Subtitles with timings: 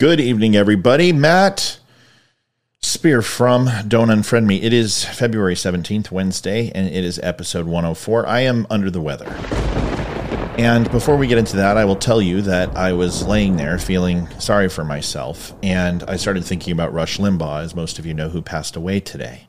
[0.00, 1.12] Good evening, everybody.
[1.12, 1.80] Matt
[2.80, 4.62] Spear from Don't Unfriend Me.
[4.62, 8.24] It is February 17th, Wednesday, and it is episode 104.
[8.24, 9.26] I am under the weather.
[10.56, 13.76] And before we get into that, I will tell you that I was laying there
[13.76, 18.14] feeling sorry for myself, and I started thinking about Rush Limbaugh, as most of you
[18.14, 19.48] know, who passed away today.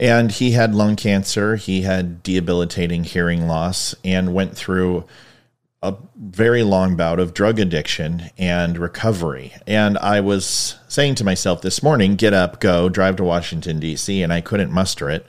[0.00, 5.04] And he had lung cancer, he had debilitating hearing loss, and went through
[5.82, 9.54] a very long bout of drug addiction and recovery.
[9.66, 14.22] And I was saying to myself this morning, get up, go, drive to Washington, D.C.,
[14.22, 15.26] and I couldn't muster it.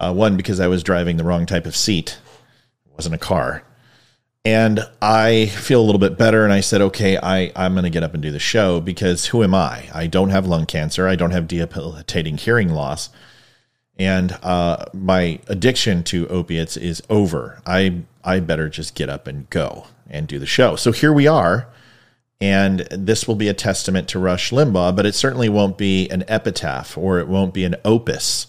[0.00, 2.18] Uh, one, because I was driving the wrong type of seat,
[2.86, 3.62] it wasn't a car.
[4.44, 6.44] And I feel a little bit better.
[6.44, 9.26] And I said, okay, I, I'm going to get up and do the show because
[9.26, 9.90] who am I?
[9.92, 11.06] I don't have lung cancer.
[11.06, 13.10] I don't have debilitating hearing loss
[13.98, 17.60] and uh, my addiction to opiates is over.
[17.66, 20.76] I I better just get up and go and do the show.
[20.76, 21.68] So here we are,
[22.40, 26.24] and this will be a testament to Rush Limbaugh, but it certainly won't be an
[26.28, 28.46] epitaph or it won't be an opus.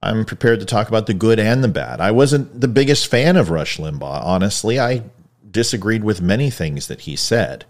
[0.00, 2.00] I'm prepared to talk about the good and the bad.
[2.00, 4.78] I wasn't the biggest fan of Rush Limbaugh, honestly.
[4.78, 5.02] I
[5.50, 7.64] disagreed with many things that he said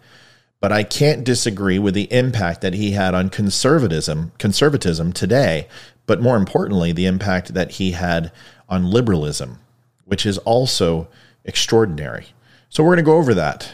[0.61, 5.69] but I can't disagree with the impact that he had on conservatism, conservatism today,
[6.09, 8.33] but more importantly, the impact that he had
[8.69, 9.61] on liberalism,
[10.05, 11.07] which is also
[11.45, 12.27] extraordinary.
[12.69, 13.73] So we're going to go over that.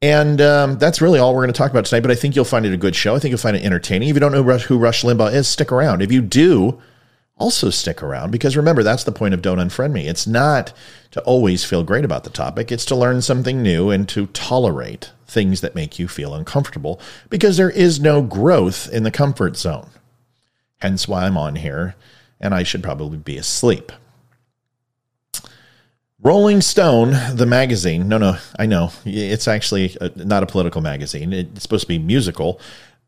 [0.00, 2.00] And um, that's really all we're going to talk about tonight.
[2.00, 3.14] But I think you'll find it a good show.
[3.14, 4.08] I think you'll find it entertaining.
[4.08, 6.02] If you don't know who Rush Limbaugh is, stick around.
[6.02, 6.80] If you do,
[7.36, 10.06] also stick around because remember, that's the point of Don't Unfriend Me.
[10.06, 10.72] It's not
[11.10, 15.10] to always feel great about the topic, it's to learn something new and to tolerate
[15.26, 19.88] things that make you feel uncomfortable because there is no growth in the comfort zone.
[20.80, 21.94] Hence why I'm on here
[22.40, 23.90] and I should probably be asleep.
[26.22, 28.08] Rolling Stone, the magazine.
[28.08, 28.90] No, no, I know.
[29.04, 31.32] It's actually a, not a political magazine.
[31.32, 32.60] It's supposed to be musical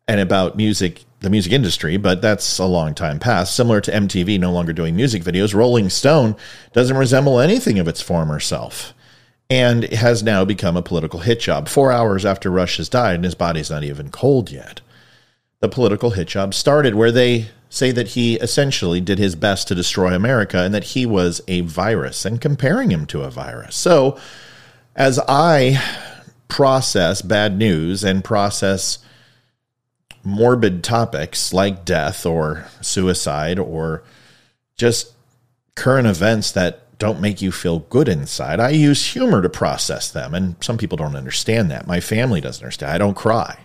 [0.08, 3.56] and about music, the music industry, but that's a long time past.
[3.56, 6.36] Similar to MTV no longer doing music videos, Rolling Stone
[6.72, 8.92] doesn't resemble anything of its former self
[9.48, 11.68] and has now become a political hit job.
[11.68, 14.80] Four hours after Rush has died and his body's not even cold yet.
[15.60, 19.74] The political hit job started where they say that he essentially did his best to
[19.74, 23.76] destroy America and that he was a virus and comparing him to a virus.
[23.76, 24.18] So,
[24.94, 25.82] as I
[26.48, 28.98] process bad news and process
[30.22, 34.02] morbid topics like death or suicide or
[34.76, 35.12] just
[35.74, 38.58] current events that don't make you feel good inside.
[38.58, 41.86] I use humor to process them, and some people don't understand that.
[41.86, 42.92] My family doesn't understand.
[42.92, 43.58] I don't cry.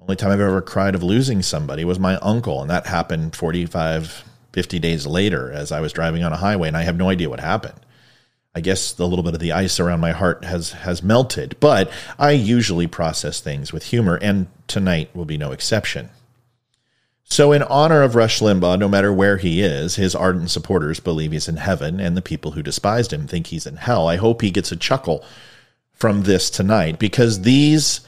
[0.00, 4.24] Only time I've ever cried of losing somebody was my uncle, and that happened 45,
[4.52, 7.28] 50 days later as I was driving on a highway, and I have no idea
[7.28, 7.78] what happened.
[8.54, 11.90] I guess the little bit of the ice around my heart has has melted, but
[12.18, 16.10] I usually process things with humor, and tonight will be no exception.
[17.22, 21.30] So, in honor of Rush Limbaugh, no matter where he is, his ardent supporters believe
[21.30, 24.08] he's in heaven, and the people who despised him think he's in hell.
[24.08, 25.24] I hope he gets a chuckle
[25.92, 28.00] from this tonight because these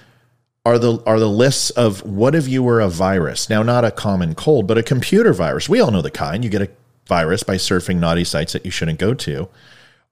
[0.65, 3.51] are the are the lists of what if you were a virus?
[3.51, 5.69] Now, not a common cold, but a computer virus.
[5.69, 6.45] We all know the kind.
[6.45, 6.71] You get a
[7.07, 9.49] virus by surfing naughty sites that you shouldn't go to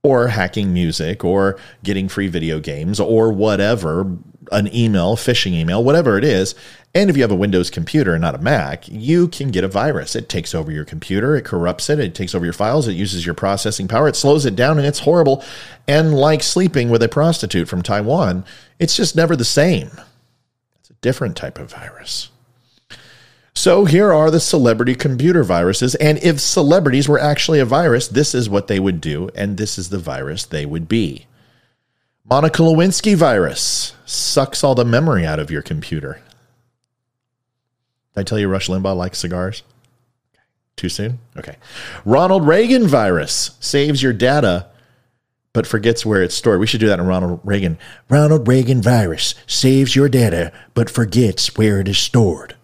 [0.03, 4.17] or hacking music or getting free video games or whatever,
[4.51, 6.55] an email, phishing email, whatever it is.
[6.95, 9.69] And if you have a Windows computer and not a Mac, you can get a
[9.69, 10.17] virus.
[10.17, 13.25] It takes over your computer, it corrupts it, it takes over your files, it uses
[13.25, 15.45] your processing power, it slows it down, and it's horrible.
[15.87, 18.45] And like sleeping with a prostitute from Taiwan,
[18.81, 19.91] it's just never the same.
[21.01, 22.31] Different type of virus.
[23.55, 25.95] So here are the celebrity computer viruses.
[25.97, 29.79] And if celebrities were actually a virus, this is what they would do, and this
[29.79, 31.27] is the virus they would be.
[32.25, 36.21] Monica Lewinsky virus sucks all the memory out of your computer.
[38.15, 39.63] Did I tell you Rush Limbaugh likes cigars?
[40.77, 41.19] Too soon?
[41.37, 41.57] Okay.
[42.05, 44.67] Ronald Reagan virus saves your data
[45.53, 46.61] but forgets where it's stored.
[46.61, 47.79] We should do that in Ronald Reagan.
[48.09, 52.55] Ronald Reagan virus saves your data but forgets where it is stored.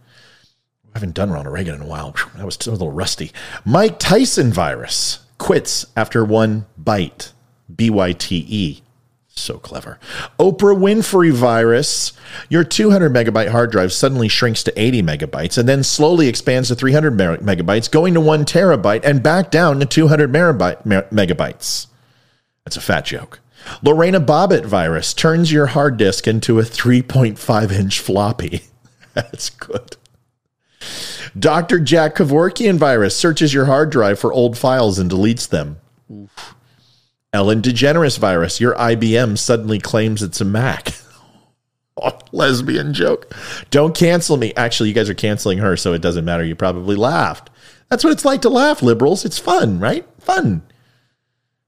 [0.94, 2.14] I haven't done Ronald Reagan in a while.
[2.36, 3.32] That was a little rusty.
[3.64, 7.32] Mike Tyson virus quits after one bite.
[7.74, 8.82] BYTE.
[9.28, 9.98] So clever.
[10.38, 12.12] Oprah Winfrey virus.
[12.48, 16.74] Your 200 megabyte hard drive suddenly shrinks to 80 megabytes and then slowly expands to
[16.74, 21.88] 300 megabytes, going to 1 terabyte and back down to 200 megabytes.
[22.66, 23.38] That's a fat joke.
[23.80, 28.62] Lorena Bobbitt virus turns your hard disk into a 3.5 inch floppy.
[29.14, 29.96] That's good.
[31.38, 31.78] Dr.
[31.78, 35.76] Jack Kevorkian virus searches your hard drive for old files and deletes them.
[36.12, 36.56] Oof.
[37.32, 38.60] Ellen DeGeneres virus.
[38.60, 40.92] Your IBM suddenly claims it's a Mac.
[42.02, 43.32] oh, lesbian joke.
[43.70, 44.52] Don't cancel me.
[44.54, 46.44] Actually, you guys are canceling her, so it doesn't matter.
[46.44, 47.48] You probably laughed.
[47.90, 49.24] That's what it's like to laugh, liberals.
[49.24, 50.04] It's fun, right?
[50.18, 50.62] Fun.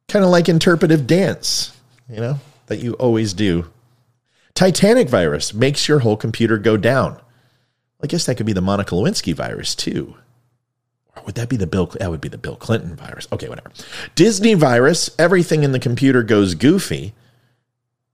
[0.09, 1.77] Kind of like interpretive dance,
[2.09, 3.71] you know, that you always do.
[4.55, 7.21] Titanic virus makes your whole computer go down.
[8.03, 10.17] I guess that could be the Monica Lewinsky virus too.
[11.15, 11.87] Or would that be the Bill?
[11.87, 13.29] That would be the Bill Clinton virus.
[13.33, 13.71] Okay, whatever.
[14.15, 15.11] Disney virus.
[15.19, 17.13] Everything in the computer goes goofy,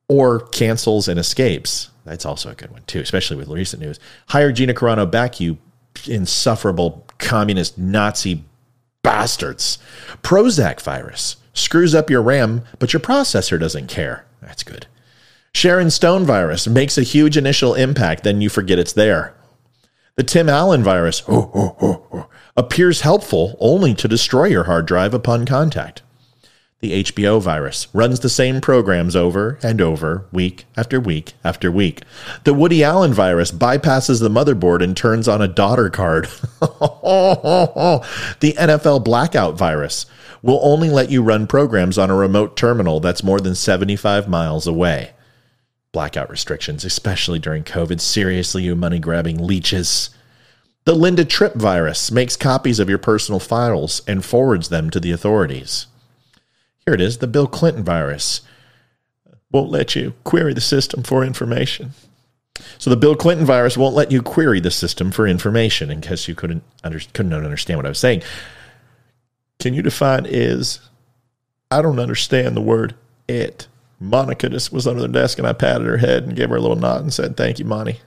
[0.08, 1.90] or cancels and escapes.
[2.04, 3.98] That's also a good one too, especially with recent news.
[4.28, 5.58] Hire Gina Carano back, you
[6.06, 8.44] insufferable communist Nazi
[9.04, 9.78] bastards.
[10.22, 14.24] Prozac virus screws up your RAM, but your processor doesn't care.
[14.42, 14.88] That's good.
[15.54, 19.34] Sharon Stone virus makes a huge initial impact, then you forget it's there.
[20.16, 25.14] The Tim Allen virus oh, oh, oh, appears helpful only to destroy your hard drive
[25.14, 26.02] upon contact.
[26.80, 32.02] The HBO virus runs the same programs over and over, week after week after week.
[32.44, 36.24] The Woody Allen virus bypasses the motherboard and turns on a daughter card.
[36.60, 38.02] the
[38.58, 40.04] NFL blackout virus
[40.42, 44.66] will only let you run programs on a remote terminal that's more than 75 miles
[44.66, 45.12] away
[45.94, 48.00] blackout restrictions, especially during COVID.
[48.00, 50.10] Seriously, you money grabbing leeches.
[50.84, 55.12] The Linda Tripp virus makes copies of your personal files and forwards them to the
[55.12, 55.86] authorities.
[56.86, 58.42] Here it is the Bill Clinton virus
[59.50, 61.92] won't let you query the system for information.
[62.78, 66.28] So the Bill Clinton virus won't let you query the system for information in case
[66.28, 68.22] you couldn't, under, couldn't understand what I was saying.
[69.60, 70.80] Can you define is?
[71.70, 72.94] I don't understand the word
[73.28, 73.66] it.
[74.00, 76.60] Monica just was under the desk and I patted her head and gave her a
[76.60, 78.00] little nod and said, Thank you, Monty.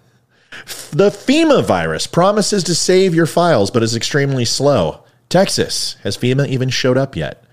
[0.91, 5.03] The FEMA virus promises to save your files, but is extremely slow.
[5.29, 5.97] Texas.
[6.03, 7.43] Has FEMA even showed up yet?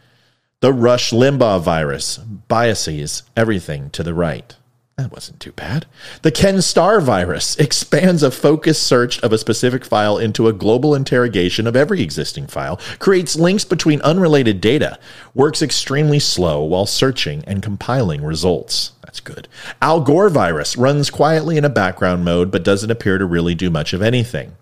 [0.65, 4.57] The Rush Limbaugh virus biases everything to the right.
[4.97, 5.85] That wasn't too bad.
[6.23, 10.95] The Ken Starr virus expands a focused search of a specific file into a global
[10.95, 14.99] interrogation of every existing file, creates links between unrelated data,
[15.35, 18.93] works extremely slow while searching and compiling results.
[19.03, 19.49] That's good.
[19.83, 23.69] Al Gore virus runs quietly in a background mode but doesn't appear to really do
[23.69, 24.57] much of anything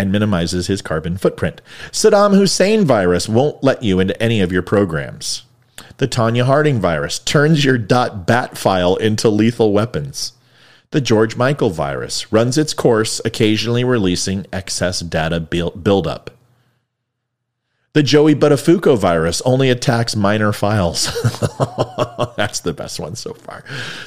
[0.00, 1.60] and minimizes his carbon footprint.
[1.92, 5.42] Saddam Hussein virus won't let you into any of your programs.
[5.98, 10.32] The Tonya Harding virus turns your .bat file into lethal weapons.
[10.92, 16.30] The George Michael virus runs its course, occasionally releasing excess data buildup.
[17.92, 21.06] The Joey Buttafuoco virus only attacks minor files.
[22.36, 23.64] That's the best one so far.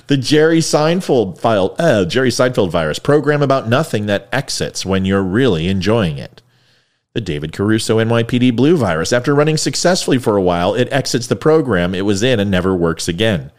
[0.08, 5.22] The Jerry Seinfeld file, uh, Jerry Seinfeld virus program about nothing that exits when you're
[5.22, 6.42] really enjoying it
[7.14, 9.14] the David Caruso NYPD Blue virus.
[9.14, 12.76] After running successfully for a while, it exits the program it was in and never
[12.76, 13.52] works again.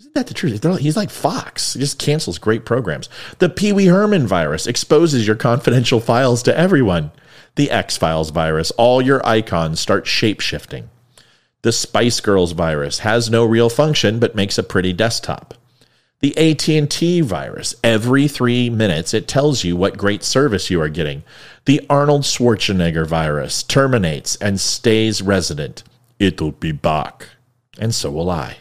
[0.00, 0.64] Isn't that the truth?
[0.80, 1.74] He's like Fox.
[1.74, 3.08] He just cancels great programs.
[3.38, 7.12] The Pee Wee Herman virus exposes your confidential files to everyone.
[7.54, 10.90] The X Files virus, all your icons start shape shifting.
[11.62, 15.54] The Spice Girls virus has no real function but makes a pretty desktop
[16.22, 17.74] the AT&T virus.
[17.82, 21.24] Every 3 minutes it tells you what great service you are getting.
[21.64, 25.82] The Arnold Schwarzenegger virus terminates and stays resident.
[26.20, 27.28] It'll be back.
[27.76, 28.58] And so will I.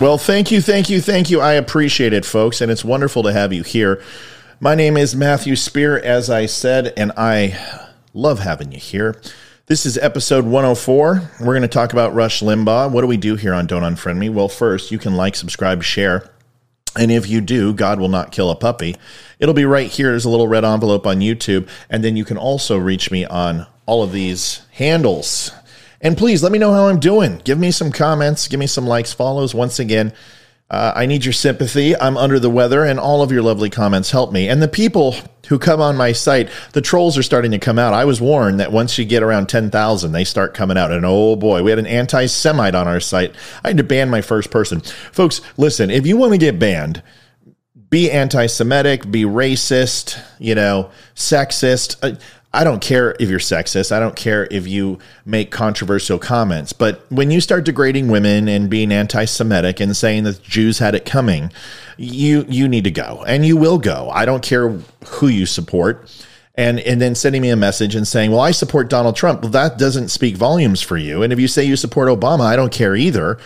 [0.00, 1.42] Well, thank you, thank you, thank you.
[1.42, 4.02] I appreciate it, folks, and it's wonderful to have you here.
[4.58, 9.20] My name is Matthew Spear, as I said, and I love having you here.
[9.66, 11.30] This is episode 104.
[11.40, 12.90] We're going to talk about Rush Limbaugh.
[12.90, 14.30] What do we do here on Don't Unfriend Me?
[14.30, 16.30] Well, first, you can like, subscribe, share.
[16.98, 18.96] And if you do, God will not kill a puppy.
[19.38, 20.12] It'll be right here.
[20.12, 21.68] There's a little red envelope on YouTube.
[21.90, 25.52] And then you can also reach me on all of these handles
[26.00, 27.40] and please let me know how I'm doing.
[27.44, 29.54] Give me some comments, give me some likes, follows.
[29.54, 30.12] Once again,
[30.70, 31.96] Uh, I need your sympathy.
[31.96, 34.48] I'm under the weather, and all of your lovely comments help me.
[34.48, 35.16] And the people
[35.48, 37.92] who come on my site, the trolls are starting to come out.
[37.92, 40.92] I was warned that once you get around 10,000, they start coming out.
[40.92, 43.34] And oh boy, we had an anti Semite on our site.
[43.64, 44.80] I had to ban my first person.
[45.10, 47.02] Folks, listen, if you want to get banned,
[47.88, 51.96] be anti Semitic, be racist, you know, sexist.
[52.00, 52.16] Uh,
[52.52, 53.92] I don't care if you're sexist.
[53.92, 56.72] I don't care if you make controversial comments.
[56.72, 61.04] But when you start degrading women and being anti-Semitic and saying that Jews had it
[61.04, 61.52] coming,
[61.96, 64.10] you you need to go, and you will go.
[64.10, 64.70] I don't care
[65.06, 66.10] who you support.
[66.56, 69.40] And, and then sending me a message and saying, well, I support Donald Trump.
[69.42, 71.22] Well, that doesn't speak volumes for you.
[71.22, 73.38] And if you say you support Obama, I don't care either.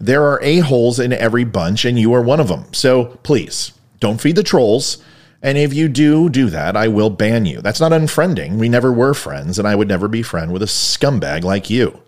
[0.00, 2.66] There are a-holes in every bunch, and you are one of them.
[2.74, 4.98] So please don't feed the trolls
[5.42, 7.60] and if you do do that, I will ban you.
[7.60, 8.58] That's not unfriending.
[8.58, 12.00] We never were friends, and I would never be friend with a scumbag like you.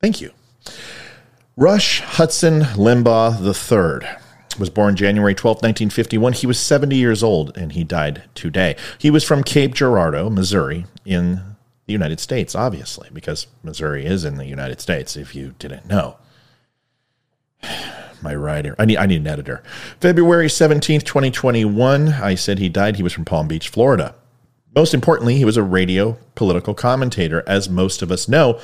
[0.00, 0.32] Thank you.
[1.56, 4.08] Rush Hudson Limbaugh III
[4.58, 6.32] was born January 12, 1951.
[6.34, 8.76] He was 70 years old and he died today.
[8.98, 11.42] He was from Cape Girardeau, Missouri, in
[11.86, 16.16] the United States, obviously, because Missouri is in the United States, if you didn't know
[18.22, 18.74] my writer.
[18.78, 19.62] I need I need an editor.
[20.00, 22.08] February 17th, 2021.
[22.14, 22.96] I said he died.
[22.96, 24.14] He was from Palm Beach, Florida.
[24.74, 28.60] Most importantly, he was a radio political commentator, as most of us know,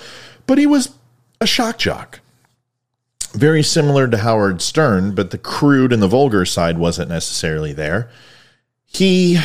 [0.46, 0.94] but he was
[1.40, 2.20] a shock jock.
[3.32, 8.08] Very similar to Howard Stern, but the crude and the vulgar side wasn't necessarily there.
[8.86, 9.38] He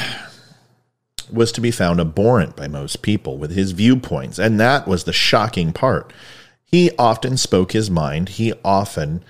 [1.31, 5.13] was to be found abhorrent by most people with his viewpoints, and that was the
[5.13, 6.13] shocking part.
[6.63, 8.29] He often spoke his mind.
[8.29, 9.23] He often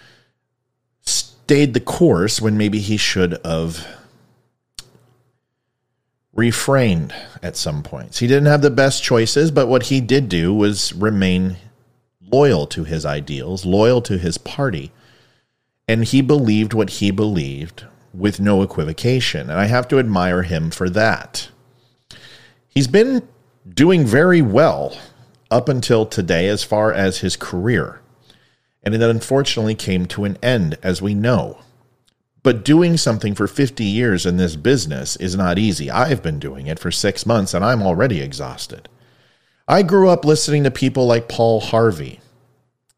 [1.52, 3.86] stayed the course when maybe he should have
[6.32, 8.20] refrained at some points.
[8.20, 11.58] He didn't have the best choices, but what he did do was remain
[12.22, 14.94] loyal to his ideals, loyal to his party.
[15.90, 19.50] And he believed what he believed with no equivocation.
[19.50, 21.50] And I have to admire him for that.
[22.70, 23.28] He's been
[23.68, 24.98] doing very well
[25.52, 28.01] up until today as far as his career
[28.84, 31.60] and it unfortunately came to an end, as we know.
[32.44, 35.92] But doing something for 50 years in this business is not easy.
[35.92, 38.90] I've been doing it for six months and I'm already exhausted.
[39.68, 42.20] I grew up listening to people like Paul Harvey,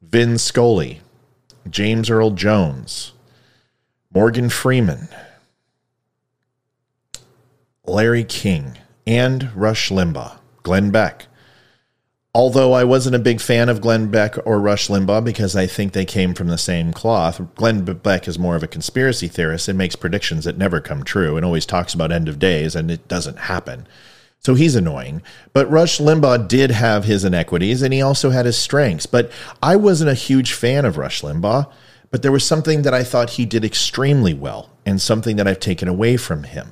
[0.02, 1.02] Vin Scully,
[1.70, 3.12] James Earl Jones,
[4.14, 5.10] Morgan Freeman,
[7.86, 11.28] Larry King, and Rush Limbaugh, Glenn Beck.
[12.36, 15.94] Although I wasn't a big fan of Glenn Beck or Rush Limbaugh because I think
[15.94, 17.40] they came from the same cloth.
[17.54, 21.38] Glenn Beck is more of a conspiracy theorist and makes predictions that never come true
[21.38, 23.88] and always talks about end of days and it doesn't happen.
[24.40, 25.22] So he's annoying.
[25.54, 29.06] But Rush Limbaugh did have his inequities and he also had his strengths.
[29.06, 31.72] But I wasn't a huge fan of Rush Limbaugh,
[32.10, 35.60] but there was something that I thought he did extremely well and something that I've
[35.60, 36.72] taken away from him.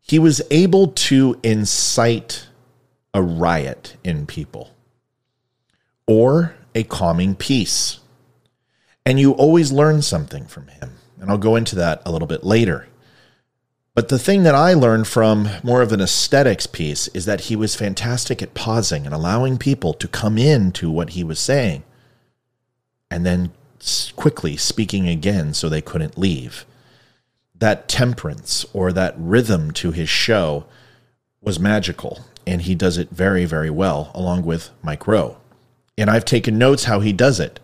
[0.00, 2.45] He was able to incite
[3.16, 4.70] a riot in people
[6.06, 7.98] or a calming peace.
[9.06, 10.98] And you always learn something from him.
[11.18, 12.88] And I'll go into that a little bit later.
[13.94, 17.56] But the thing that I learned from more of an aesthetics piece is that he
[17.56, 21.82] was fantastic at pausing and allowing people to come in to what he was saying
[23.10, 23.52] and then
[24.14, 26.66] quickly speaking again so they couldn't leave.
[27.54, 30.66] That temperance or that rhythm to his show
[31.40, 35.38] was magical and he does it very, very well, along with Mike Rowe.
[35.98, 37.60] And I've taken notes how he does it.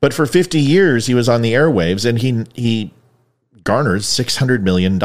[0.00, 2.92] But for 50 years, he was on the airwaves and he, he
[3.62, 5.00] garnered $600 million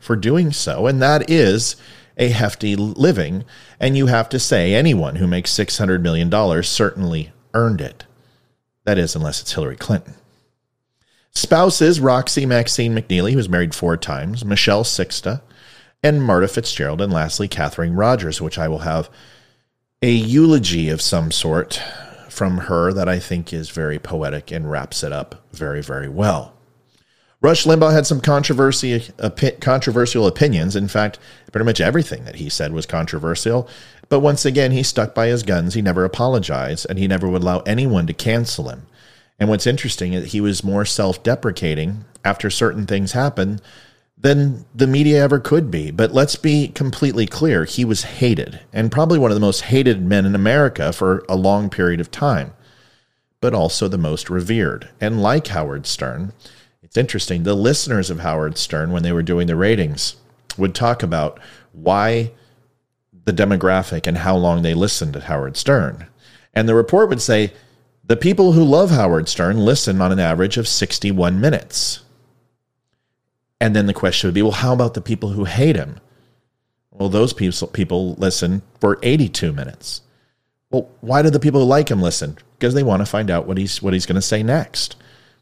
[0.00, 0.86] for doing so.
[0.86, 1.76] And that is
[2.16, 3.44] a hefty living.
[3.80, 6.30] And you have to say anyone who makes $600 million
[6.62, 8.04] certainly earned it.
[8.84, 10.14] That is, unless it's Hillary Clinton.
[11.30, 15.40] Spouses Roxy Maxine McNeely, who was married four times, Michelle Sixta,
[16.04, 19.08] and Marta Fitzgerald, and lastly, Kathryn Rogers, which I will have
[20.02, 21.82] a eulogy of some sort
[22.28, 26.52] from her that I think is very poetic and wraps it up very, very well.
[27.40, 30.76] Rush Limbaugh had some controversy, opi- controversial opinions.
[30.76, 31.18] In fact,
[31.52, 33.66] pretty much everything that he said was controversial.
[34.10, 35.72] But once again, he stuck by his guns.
[35.72, 38.86] He never apologized, and he never would allow anyone to cancel him.
[39.38, 43.62] And what's interesting is he was more self deprecating after certain things happened
[44.24, 45.90] than the media ever could be.
[45.90, 50.00] But let's be completely clear he was hated, and probably one of the most hated
[50.00, 52.54] men in America for a long period of time,
[53.42, 54.88] but also the most revered.
[54.98, 56.32] And like Howard Stern,
[56.82, 60.16] it's interesting, the listeners of Howard Stern, when they were doing the ratings,
[60.56, 61.38] would talk about
[61.72, 62.32] why
[63.26, 66.06] the demographic and how long they listened to Howard Stern.
[66.54, 67.52] And the report would say
[68.02, 72.00] The people who love Howard Stern listen on an average of 61 minutes.
[73.64, 75.98] And then the question would be well, how about the people who hate him?
[76.90, 80.02] Well, those people, people listen for 82 minutes.
[80.70, 82.36] Well, why do the people who like him listen?
[82.58, 84.96] Because they want to find out what he's what he's going to say next.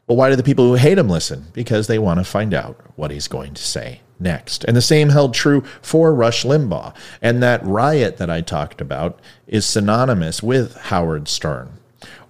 [0.07, 1.47] Well, why do the people who hate him listen?
[1.51, 4.63] Because they want to find out what he's going to say next.
[4.63, 6.95] And the same held true for Rush Limbaugh.
[7.21, 11.77] And that riot that I talked about is synonymous with Howard Stern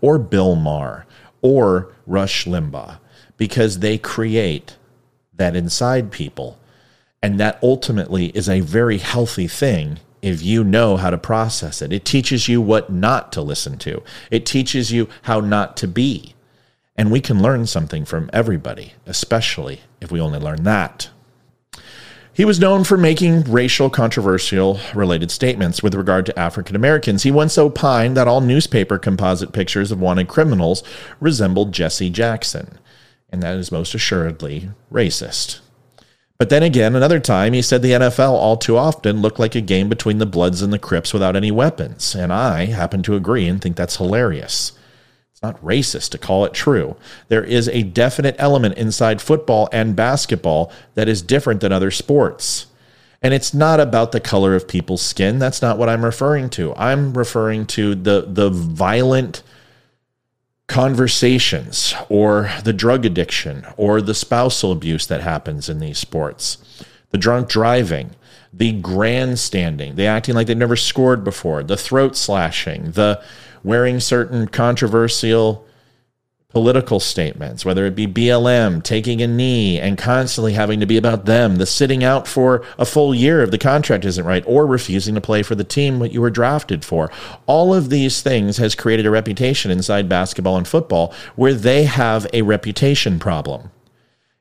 [0.02, 1.06] or Bill Maher
[1.44, 2.98] or Rush Limbaugh
[3.38, 4.76] because they create
[5.36, 6.60] that inside people.
[7.22, 11.92] And that ultimately is a very healthy thing if you know how to process it.
[11.92, 16.34] It teaches you what not to listen to, it teaches you how not to be.
[16.96, 21.10] And we can learn something from everybody, especially if we only learn that.
[22.36, 27.22] He was known for making racial controversial related statements with regard to African Americans.
[27.22, 30.84] He once opined that all newspaper composite pictures of wanted criminals
[31.20, 32.80] resembled Jesse Jackson,
[33.34, 35.60] and that is most assuredly racist.
[36.38, 39.62] But then again, another time, he said the NFL all too often looked like a
[39.62, 42.14] game between the Bloods and the Crips without any weapons.
[42.14, 44.74] And I happen to agree and think that's hilarious.
[45.32, 46.96] It's not racist to call it true.
[47.28, 52.68] There is a definite element inside football and basketball that is different than other sports.
[53.24, 55.40] And it's not about the color of people's skin.
[55.40, 56.76] That's not what I'm referring to.
[56.76, 59.42] I'm referring to the, the violent
[60.74, 66.58] conversations or the drug addiction or the spousal abuse that happens in these sports,
[67.12, 68.10] the drunk driving,
[68.52, 73.22] the grandstanding, the acting like they've never scored before, the throat slashing, the
[73.64, 75.64] wearing certain controversial
[76.54, 81.26] political statements, whether it be BLM, taking a knee, and constantly having to be about
[81.26, 85.16] them, the sitting out for a full year if the contract isn't right, or refusing
[85.16, 87.12] to play for the team that you were drafted for.
[87.48, 92.28] All of these things has created a reputation inside basketball and football where they have
[92.34, 93.72] a reputation problem.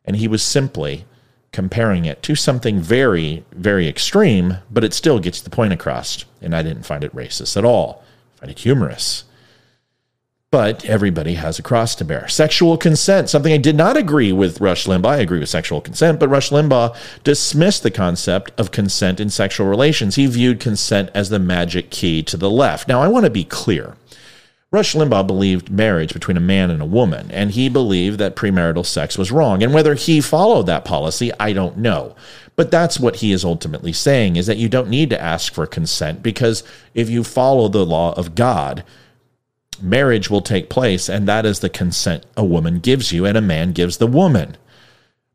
[0.05, 1.07] And he was simply
[1.51, 6.27] comparing it to something very, very extreme, but it still gets the point across.
[6.43, 8.05] And I didn't find it racist at all.
[8.37, 9.25] I find it humorous
[10.53, 12.29] but everybody has a cross to bear.
[12.29, 15.09] Sexual consent, something I did not agree with Rush Limbaugh.
[15.09, 19.67] I agree with sexual consent, but Rush Limbaugh dismissed the concept of consent in sexual
[19.67, 20.17] relations.
[20.17, 22.87] He viewed consent as the magic key to the left.
[22.87, 23.97] Now, I want to be clear.
[24.71, 28.85] Rush Limbaugh believed marriage between a man and a woman, and he believed that premarital
[28.85, 29.63] sex was wrong.
[29.63, 32.15] And whether he followed that policy, I don't know.
[32.57, 35.67] But that's what he is ultimately saying is that you don't need to ask for
[35.67, 36.63] consent because
[36.93, 38.85] if you follow the law of God,
[39.83, 43.43] marriage will take place, and that is the consent a woman gives you and a
[43.43, 44.57] man gives the woman.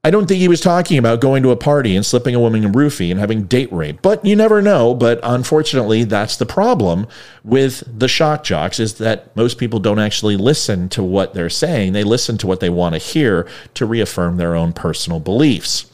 [0.04, 2.64] I don't think he was talking about going to a party and slipping a woman
[2.64, 4.94] a roofie and having date rape, but you never know.
[4.94, 7.08] But unfortunately, that's the problem
[7.44, 11.92] with the shock jocks is that most people don't actually listen to what they're saying.
[11.92, 15.92] They listen to what they want to hear to reaffirm their own personal beliefs.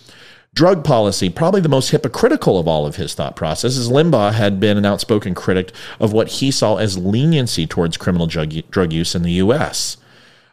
[0.53, 3.89] Drug policy, probably the most hypocritical of all of his thought processes.
[3.89, 8.53] Limbaugh had been an outspoken critic of what he saw as leniency towards criminal drug,
[8.93, 9.97] use in the U.S.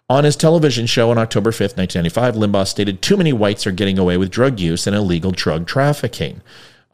[0.08, 3.98] On his television show on October 5th, 1995, Limbaugh stated too many whites are getting
[3.98, 6.40] away with drug use and illegal drug trafficking.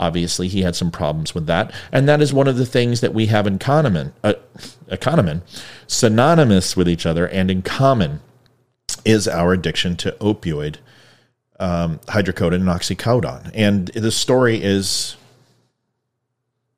[0.00, 1.72] Obviously, he had some problems with that.
[1.92, 4.34] And that is one of the things that we have in common, uh,
[5.00, 5.42] common
[5.86, 8.20] synonymous with each other and in common
[9.04, 10.76] is our addiction to opioid
[11.60, 13.50] um, hydrocodone and oxycodone.
[13.54, 15.16] And the story is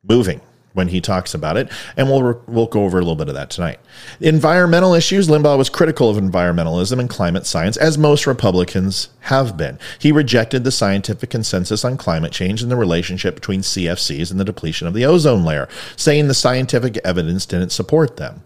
[0.02, 0.40] moving
[0.78, 3.50] when he talks about it, and we'll we'll go over a little bit of that
[3.50, 3.80] tonight.
[4.20, 5.28] Environmental issues.
[5.28, 9.78] Limbaugh was critical of environmentalism and climate science, as most Republicans have been.
[9.98, 14.44] He rejected the scientific consensus on climate change and the relationship between CFCs and the
[14.44, 18.42] depletion of the ozone layer, saying the scientific evidence didn't support them.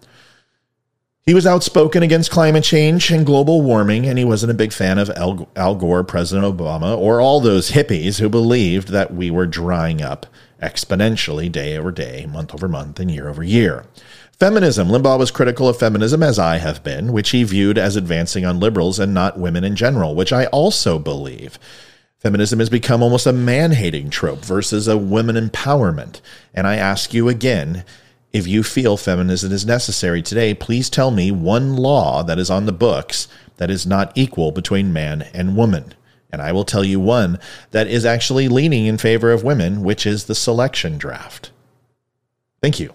[1.24, 4.98] He was outspoken against climate change and global warming, and he wasn't a big fan
[4.98, 10.02] of Al, Gore, President Obama, or all those hippies who believed that we were drying
[10.02, 10.26] up
[10.60, 13.86] exponentially day over day, month over month, and year over year.
[14.32, 14.88] Feminism.
[14.88, 18.58] Limbaugh was critical of feminism, as I have been, which he viewed as advancing on
[18.58, 21.56] liberals and not women in general, which I also believe.
[22.18, 26.20] Feminism has become almost a man hating trope versus a women empowerment.
[26.52, 27.84] And I ask you again
[28.32, 32.66] if you feel feminism is necessary today, please tell me one law that is on
[32.66, 35.94] the books that is not equal between man and woman.
[36.30, 37.38] And I will tell you one
[37.72, 41.50] that is actually leaning in favor of women, which is the selection draft.
[42.62, 42.94] Thank you.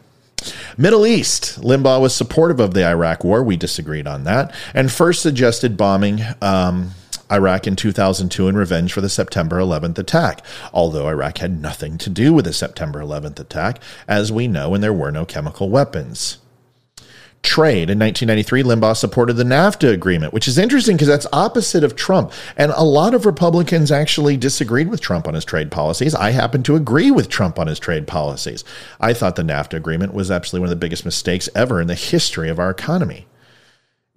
[0.77, 1.61] Middle East.
[1.61, 3.43] Limbaugh was supportive of the Iraq War.
[3.43, 4.55] We disagreed on that.
[4.73, 6.91] And first suggested bombing um,
[7.31, 12.09] Iraq in 2002 in revenge for the September 11th attack, although Iraq had nothing to
[12.09, 16.37] do with the September 11th attack, as we know, and there were no chemical weapons.
[17.43, 17.89] trade.
[17.89, 22.33] In 1993, Limbaugh supported the NAFTA agreement, which is interesting because that's opposite of Trump.
[22.57, 26.13] And a lot of Republicans actually disagreed with Trump on his trade policies.
[26.15, 28.65] I happen to agree with Trump on his trade policies.
[28.99, 31.95] I thought the NAFTA agreement was absolutely one of the biggest mistakes ever in the
[31.95, 33.27] history of our economy.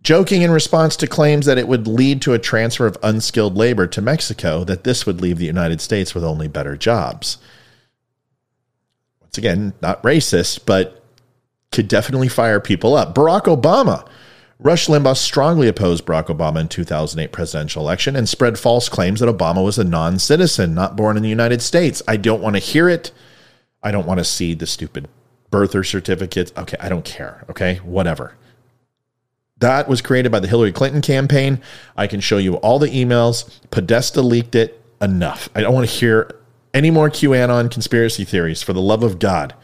[0.03, 3.87] Joking in response to claims that it would lead to a transfer of unskilled labor
[3.87, 7.37] to Mexico, that this would leave the United States with only better jobs.
[9.21, 11.05] Once again, not racist, but
[11.71, 13.15] could definitely fire people up.
[13.15, 14.07] Barack Obama.
[14.59, 19.35] Rush Limbaugh strongly opposed Barack Obama in 2008 presidential election and spread false claims that
[19.35, 22.03] Obama was a non-citizen, not born in the United States.
[22.07, 23.11] I don't want to hear it.
[23.83, 25.09] I don't want to see the stupid
[25.51, 26.53] birther certificates.
[26.57, 27.45] Okay, I don't care.
[27.49, 28.35] Okay, whatever.
[29.61, 31.61] That was created by the Hillary Clinton campaign.
[31.96, 33.61] I can show you all the emails.
[33.70, 34.77] Podesta leaked it.
[35.03, 35.49] Enough.
[35.55, 36.31] I don't want to hear
[36.75, 39.55] any more QAnon conspiracy theories for the love of God.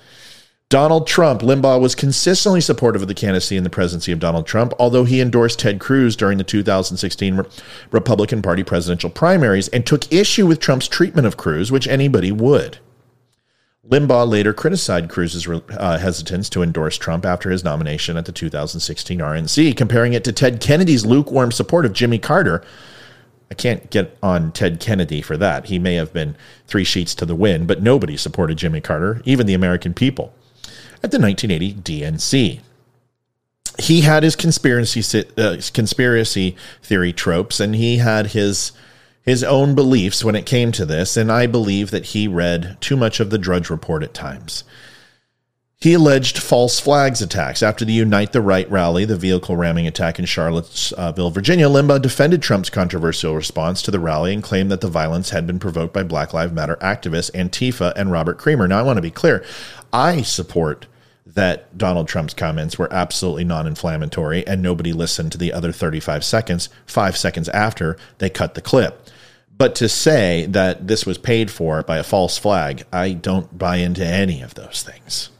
[0.68, 1.42] Donald Trump.
[1.42, 5.20] Limbaugh was consistently supportive of the candidacy and the presidency of Donald Trump, although he
[5.20, 7.44] endorsed Ted Cruz during the 2016
[7.92, 12.78] Republican Party presidential primaries and took issue with Trump's treatment of Cruz, which anybody would.
[13.88, 19.18] Limbaugh later criticized Cruz's uh, hesitance to endorse Trump after his nomination at the 2016
[19.20, 22.64] RNC, comparing it to Ted Kennedy's lukewarm support of Jimmy Carter.
[23.49, 25.66] I can't get on Ted Kennedy for that.
[25.66, 29.46] He may have been three sheets to the wind, but nobody supported Jimmy Carter, even
[29.46, 30.35] the American people
[31.03, 32.61] at the 1980 DNC.
[33.79, 38.72] He had his conspiracy uh, conspiracy theory tropes, and he had his
[39.26, 41.16] his own beliefs when it came to this.
[41.16, 44.62] And I believe that he read too much of the Drudge Report at times.
[45.78, 47.62] He alleged false flags attacks.
[47.62, 52.40] After the Unite the Right rally, the vehicle ramming attack in Charlottesville, Virginia, Limbaugh defended
[52.40, 56.02] Trump's controversial response to the rally and claimed that the violence had been provoked by
[56.02, 58.66] Black Lives Matter activists Antifa and Robert Creamer.
[58.66, 59.44] Now, I want to be clear.
[59.92, 60.86] I support
[61.26, 66.24] that Donald Trump's comments were absolutely non inflammatory and nobody listened to the other 35
[66.24, 69.10] seconds, five seconds after they cut the clip.
[69.58, 73.76] But to say that this was paid for by a false flag, I don't buy
[73.76, 75.30] into any of those things.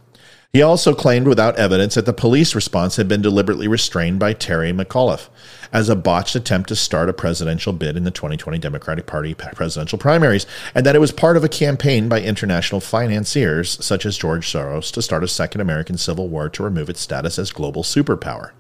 [0.53, 4.73] He also claimed without evidence that the police response had been deliberately restrained by Terry
[4.73, 5.29] McAuliffe
[5.71, 9.99] as a botched attempt to start a presidential bid in the 2020 Democratic Party presidential
[9.99, 14.51] primaries, and that it was part of a campaign by international financiers such as George
[14.51, 18.53] Soros to start a second American Civil War to remove its status as global superpower.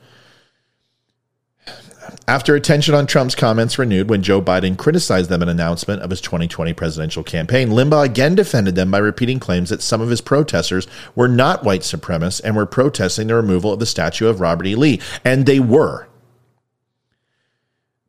[2.29, 6.21] After attention on Trump's comments renewed when Joe Biden criticized them in announcement of his
[6.21, 10.87] 2020 presidential campaign, Limbaugh again defended them by repeating claims that some of his protesters
[11.15, 14.75] were not white supremacists and were protesting the removal of the statue of Robert E.
[14.75, 15.01] Lee.
[15.25, 16.09] And they were.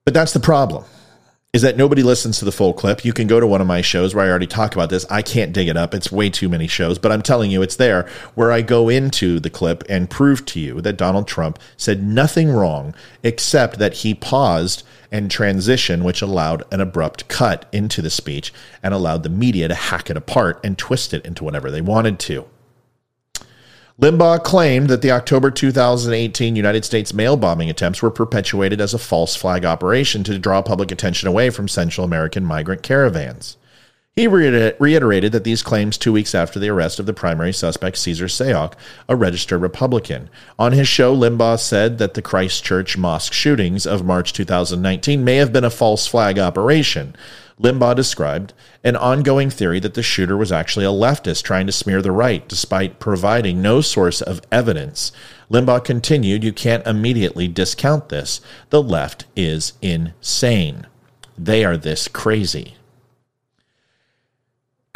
[0.05, 0.85] But that's the problem
[1.53, 3.03] is that nobody listens to the full clip.
[3.03, 5.05] You can go to one of my shows where I already talk about this.
[5.09, 5.95] I can't dig it up.
[5.95, 9.39] It's way too many shows, but I'm telling you it's there where I go into
[9.39, 14.13] the clip and prove to you that Donald Trump said nothing wrong except that he
[14.13, 19.67] paused and transition, which allowed an abrupt cut into the speech and allowed the media
[19.67, 22.45] to hack it apart and twist it into whatever they wanted to.
[23.99, 28.99] Limbaugh claimed that the October 2018 United States mail bombing attempts were perpetuated as a
[28.99, 33.57] false flag operation to draw public attention away from Central American migrant caravans.
[34.17, 38.25] He reiterated that these claims two weeks after the arrest of the primary suspect, Cesar
[38.25, 38.73] Sayoc,
[39.07, 40.31] a registered Republican.
[40.57, 45.53] On his show, Limbaugh said that the Christchurch mosque shootings of March 2019 may have
[45.53, 47.15] been a false flag operation.
[47.61, 48.53] Limbaugh described
[48.83, 52.47] an ongoing theory that the shooter was actually a leftist trying to smear the right,
[52.47, 55.11] despite providing no source of evidence.
[55.51, 58.41] Limbaugh continued, You can't immediately discount this.
[58.71, 60.87] The left is insane.
[61.37, 62.76] They are this crazy.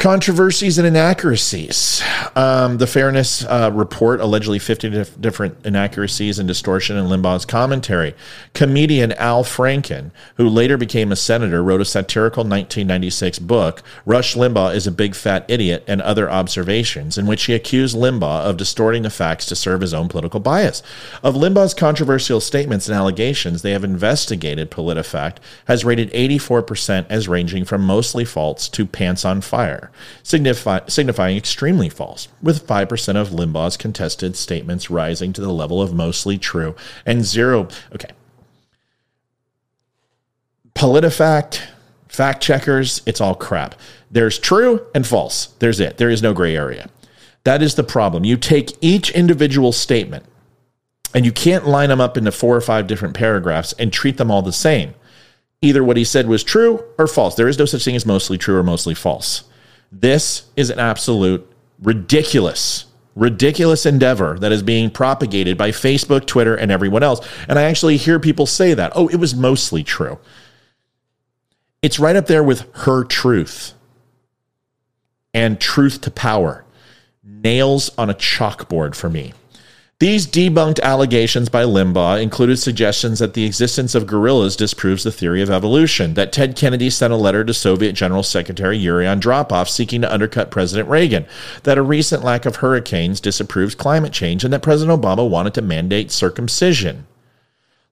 [0.02, 2.02] Controversies and inaccuracies.
[2.34, 8.12] Um, the Fairness uh, Report allegedly 50 dif- different inaccuracies and distortion in Limbaugh's commentary.
[8.52, 14.74] Comedian Al Franken, who later became a senator, wrote a satirical 1996 book, Rush Limbaugh
[14.74, 19.02] is a Big Fat Idiot and Other Observations, in which he accused Limbaugh of distorting
[19.02, 20.82] the facts to serve his own political bias.
[21.22, 25.36] Of Limbaugh's controversial statements and allegations, they have investigated PolitiFact,
[25.66, 29.91] has rated 84% as ranging from mostly false to pants on fire
[30.22, 35.94] signify, signifying extremely false, with 5% of Limbaugh's contested statements rising to the level of
[35.94, 36.74] mostly true
[37.06, 37.68] and zero.
[37.94, 38.10] Okay.
[40.74, 41.62] PolitiFact,
[42.08, 43.74] fact checkers, it's all crap.
[44.10, 45.46] There's true and false.
[45.58, 45.98] There's it.
[45.98, 46.88] There is no gray area.
[47.44, 48.24] That is the problem.
[48.24, 50.24] You take each individual statement
[51.14, 54.30] and you can't line them up into four or five different paragraphs and treat them
[54.30, 54.94] all the same.
[55.60, 57.34] Either what he said was true or false.
[57.34, 59.44] There is no such thing as mostly true or mostly false.
[59.92, 61.48] This is an absolute
[61.80, 67.26] ridiculous ridiculous endeavor that is being propagated by Facebook, Twitter, and everyone else.
[67.48, 70.18] And I actually hear people say that, oh, it was mostly true.
[71.82, 73.74] It's right up there with her truth
[75.34, 76.64] and truth to power.
[77.24, 79.32] Nails on a chalkboard for me.
[80.02, 85.42] These debunked allegations by Limbaugh included suggestions that the existence of gorillas disproves the theory
[85.42, 90.00] of evolution, that Ted Kennedy sent a letter to Soviet General Secretary Yuri Andropov seeking
[90.00, 91.24] to undercut President Reagan,
[91.62, 95.62] that a recent lack of hurricanes disapproves climate change, and that President Obama wanted to
[95.62, 97.06] mandate circumcision.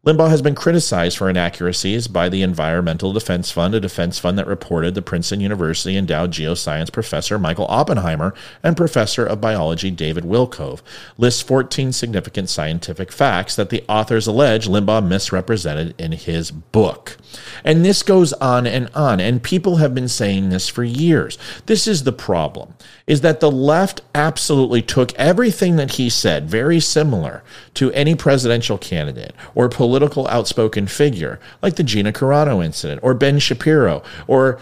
[0.06, 4.46] Limbaugh has been criticized for inaccuracies by the Environmental Defense Fund, a defense fund that
[4.46, 8.32] reported the Princeton University endowed geoscience professor Michael Oppenheimer
[8.62, 10.80] and professor of biology David Wilcove
[11.18, 17.18] lists 14 significant scientific facts that the authors allege Limbaugh misrepresented in his book.
[17.62, 21.36] And this goes on and on, and people have been saying this for years.
[21.66, 22.72] This is the problem,
[23.06, 28.78] is that the left absolutely took everything that he said, very similar to any presidential
[28.78, 34.60] candidate or political political outspoken figure, like the Gina Carano incident, or Ben Shapiro, or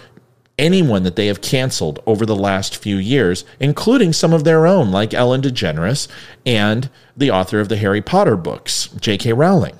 [0.58, 4.90] anyone that they have canceled over the last few years, including some of their own,
[4.90, 6.08] like Ellen DeGeneres
[6.46, 9.34] and the author of the Harry Potter books, J.K.
[9.34, 9.76] Rowling.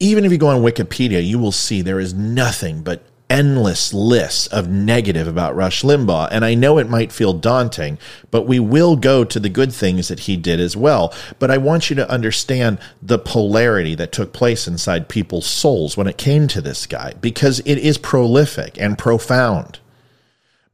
[0.00, 4.46] Even if you go on Wikipedia, you will see there is nothing but endless lists
[4.48, 6.28] of negative about Rush Limbaugh.
[6.30, 7.98] And I know it might feel daunting,
[8.30, 11.12] but we will go to the good things that he did as well.
[11.38, 16.06] But I want you to understand the polarity that took place inside people's souls when
[16.06, 19.78] it came to this guy, because it is prolific and profound.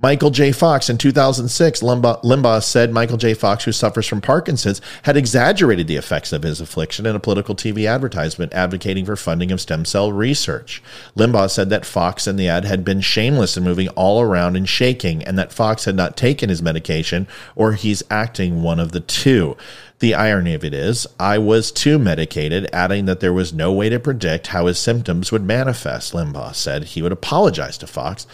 [0.02, 0.50] Michael J.
[0.50, 3.34] Fox in 2006, Limbaugh, Limbaugh, said Michael J.
[3.34, 7.54] Fox, who suffers from Parkinson's, had exaggerated the effects of his affliction in a political
[7.54, 10.82] TV advertisement advocating for funding of stem cell research.
[11.16, 14.66] Limbaugh said that Fox in the ad had been shameless in moving all around and
[14.66, 19.00] shaking, and that Fox had not taken his medication or he's acting one of the
[19.00, 19.54] two.
[20.00, 23.90] The irony of it is, I was too medicated, adding that there was no way
[23.90, 26.14] to predict how his symptoms would manifest.
[26.14, 28.26] Limbaugh said he would apologize to Fox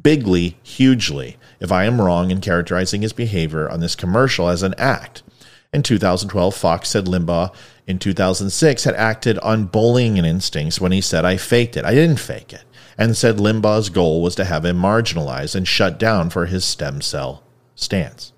[0.00, 4.74] bigly, hugely, if I am wrong in characterizing his behavior on this commercial as an
[4.76, 5.22] act.
[5.72, 7.54] In 2012, Fox said Limbaugh
[7.86, 11.86] in 2006 had acted on bullying and instincts when he said, I faked it.
[11.86, 12.64] I didn't fake it.
[12.98, 17.00] And said Limbaugh's goal was to have him marginalized and shut down for his stem
[17.00, 17.42] cell
[17.74, 18.33] stance.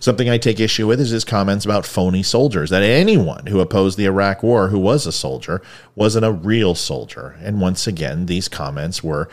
[0.00, 3.98] Something I take issue with is his comments about phony soldiers, that anyone who opposed
[3.98, 5.62] the Iraq war who was a soldier
[5.94, 7.36] wasn't a real soldier.
[7.40, 9.28] And once again, these comments were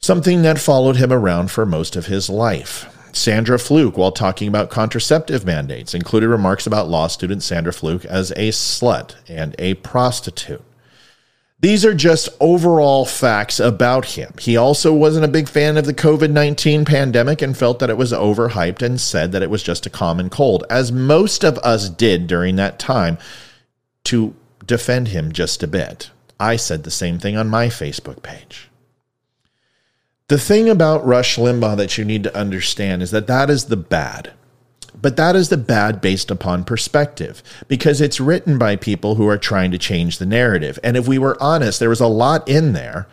[0.00, 2.90] something that followed him around for most of his life.
[3.14, 8.32] Sandra Fluke, while talking about contraceptive mandates, included remarks about law student Sandra Fluke as
[8.32, 10.62] a slut and a prostitute.
[11.60, 14.34] These are just overall facts about him.
[14.38, 17.96] He also wasn't a big fan of the COVID 19 pandemic and felt that it
[17.96, 21.88] was overhyped and said that it was just a common cold, as most of us
[21.88, 23.16] did during that time
[24.04, 24.34] to
[24.66, 26.10] defend him just a bit.
[26.38, 28.68] I said the same thing on my Facebook page.
[30.28, 33.76] The thing about Rush Limbaugh that you need to understand is that that is the
[33.76, 34.32] bad.
[35.00, 39.38] But that is the bad based upon perspective because it's written by people who are
[39.38, 40.78] trying to change the narrative.
[40.82, 43.06] And if we were honest, there was a lot in there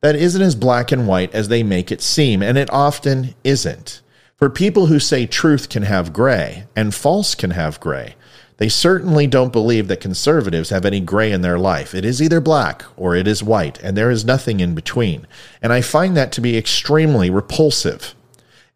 [0.00, 2.42] that isn't as black and white as they make it seem.
[2.42, 4.00] And it often isn't.
[4.36, 8.16] For people who say truth can have gray and false can have gray,
[8.56, 11.94] they certainly don't believe that conservatives have any gray in their life.
[11.94, 15.26] It is either black or it is white, and there is nothing in between.
[15.60, 18.14] And I find that to be extremely repulsive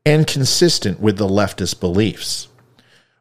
[0.07, 2.47] and consistent with the leftist beliefs.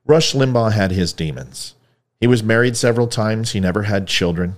[0.05, 1.73] Rush Limbaugh had his demons.
[2.21, 4.55] He was married several times, he never had children,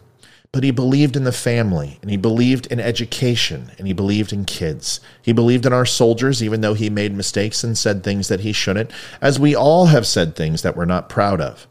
[0.52, 4.44] but he believed in the family, and he believed in education, and he believed in
[4.44, 5.00] kids.
[5.22, 8.52] He believed in our soldiers, even though he made mistakes and said things that he
[8.52, 11.66] shouldn't, as we all have said things that we're not proud of.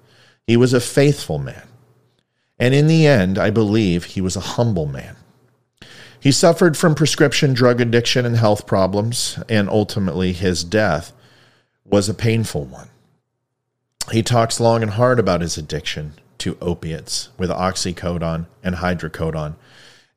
[0.46, 1.68] He was a faithful man.
[2.58, 5.16] And in the end, I believe he was a humble man.
[6.20, 11.12] He suffered from prescription drug addiction and health problems, and ultimately his death
[11.84, 12.88] was a painful one.
[14.12, 19.56] He talks long and hard about his addiction to opiates with oxycodone and hydrocodone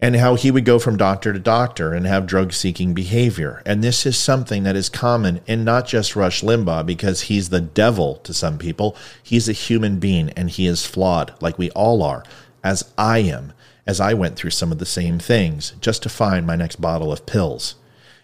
[0.01, 3.62] and how he would go from doctor to doctor and have drug seeking behavior.
[3.65, 7.59] And this is something that is common in not just Rush Limbaugh because he's the
[7.59, 8.95] devil to some people.
[9.21, 12.23] He's a human being and he is flawed, like we all are,
[12.63, 13.51] as I am,
[13.89, 17.12] as I went through some of the same things just to find my next bottle
[17.12, 17.73] of pills.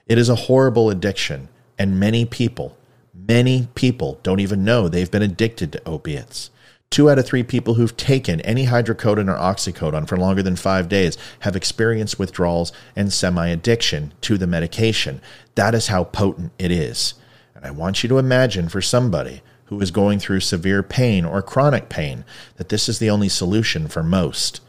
[0.05, 1.49] It is a horrible addiction,
[1.79, 2.77] and many people,
[3.15, 6.51] many people don't even know they've been addicted to opiates.
[6.91, 10.87] Two out of three people who've taken any hydrocodone or oxycodone for longer than five
[10.87, 15.19] days have experienced withdrawals and semi addiction to the medication.
[15.55, 17.15] That is how potent it is.
[17.55, 21.41] And I want you to imagine for somebody who is going through severe pain or
[21.41, 22.23] chronic pain
[22.57, 24.61] that this is the only solution for most.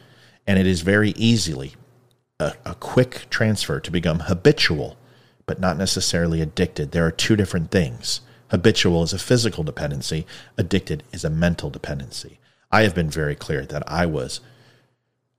[0.46, 1.74] And it is very easily
[2.38, 4.96] a, a quick transfer to become habitual,
[5.46, 6.92] but not necessarily addicted.
[6.92, 8.20] There are two different things.
[8.50, 12.38] Habitual is a physical dependency, addicted is a mental dependency.
[12.70, 14.40] I have been very clear that I was,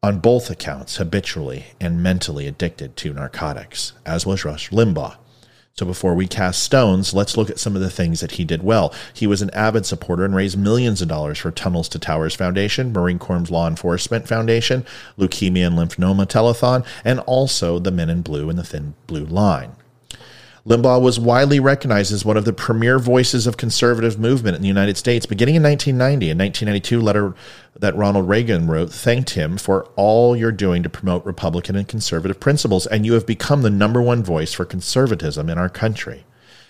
[0.03, 5.17] on both accounts, habitually and mentally addicted to narcotics, as was Rush Limbaugh.
[5.77, 8.63] So before we cast stones, let's look at some of the things that he did
[8.63, 8.91] well.
[9.13, 12.91] He was an avid supporter and raised millions of dollars for Tunnels to Towers Foundation,
[12.91, 14.83] Marine Corps Law Enforcement Foundation,
[15.19, 19.76] Leukemia and Lymphoma Telethon, and also the Men in Blue and the Thin Blue Line.
[20.67, 24.67] Limbaugh was widely recognized as one of the premier voices of conservative movement in the
[24.67, 25.25] United States.
[25.25, 27.35] Beginning in 1990, a 1992 letter
[27.79, 32.41] that Ronald Reagan wrote thanked him for all you're doing to promote Republican and conservative
[32.41, 36.25] principles, and you have become the number one voice for conservatism in our country.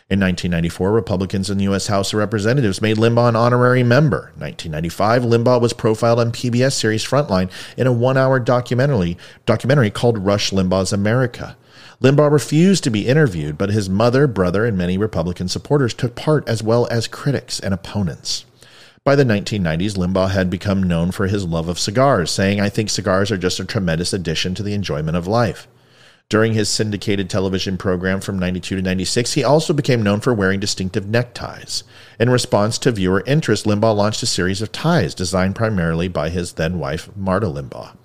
[0.10, 1.88] In 1994, Republicans in the U.S.
[1.88, 4.32] House of Representatives made Limbaugh an honorary member.
[4.38, 10.52] 1995, Limbaugh was profiled on PBS series Frontline in a one-hour documentary documentary called Rush
[10.52, 11.58] Limbaugh's America.
[12.02, 16.48] Limbaugh refused to be interviewed, but his mother, brother, and many Republican supporters took part,
[16.48, 18.46] as well as critics and opponents.
[19.04, 22.90] By the 1990s, Limbaugh had become known for his love of cigars, saying, I think
[22.90, 25.68] cigars are just a tremendous addition to the enjoyment of life.
[26.30, 30.60] During his syndicated television program from 92 to 96, he also became known for wearing
[30.60, 31.86] distinctive neckties.
[32.20, 36.54] In response to viewer interest, Limbaugh launched a series of ties designed primarily by his
[36.54, 37.96] then wife, Marta Limbaugh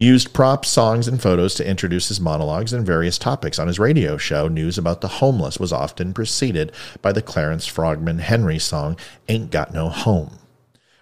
[0.00, 3.58] used props, songs, and photos to introduce his monologues and various topics.
[3.58, 8.18] On his radio show, news about the homeless was often preceded by the Clarence Frogman
[8.18, 8.96] Henry song,
[9.28, 10.39] Ain't Got No Home.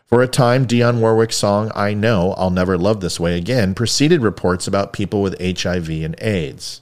[0.08, 4.22] For a time, Dionne Warwick's song, I Know I'll Never Love This Way Again, preceded
[4.22, 6.80] reports about people with HIV and AIDS.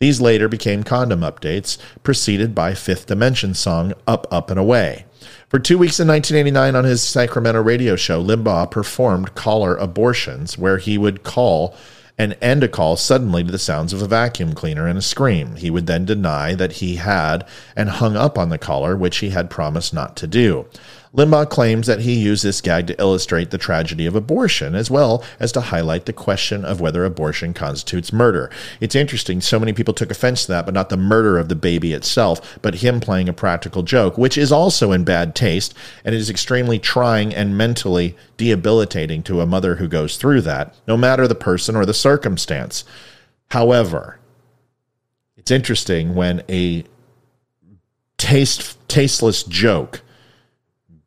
[0.00, 5.04] These later became condom updates, preceded by Fifth Dimension song, Up, Up, and Away.
[5.48, 10.78] For two weeks in 1989 on his Sacramento radio show, Limbaugh performed caller abortions, where
[10.78, 11.76] he would call
[12.18, 15.56] and end a call suddenly to the sounds of a vacuum cleaner and a scream.
[15.56, 19.30] He would then deny that he had and hung up on the caller, which he
[19.30, 20.66] had promised not to do.
[21.14, 25.22] Limbaugh claims that he used this gag to illustrate the tragedy of abortion, as well
[25.38, 28.50] as to highlight the question of whether abortion constitutes murder.
[28.80, 31.54] It's interesting, so many people took offense to that, but not the murder of the
[31.54, 35.72] baby itself, but him playing a practical joke, which is also in bad taste,
[36.04, 40.74] and it is extremely trying and mentally debilitating to a mother who goes through that,
[40.88, 42.82] no matter the person or the circumstance.
[43.50, 44.18] However,
[45.36, 46.82] it's interesting when a
[48.18, 50.00] taste tasteless joke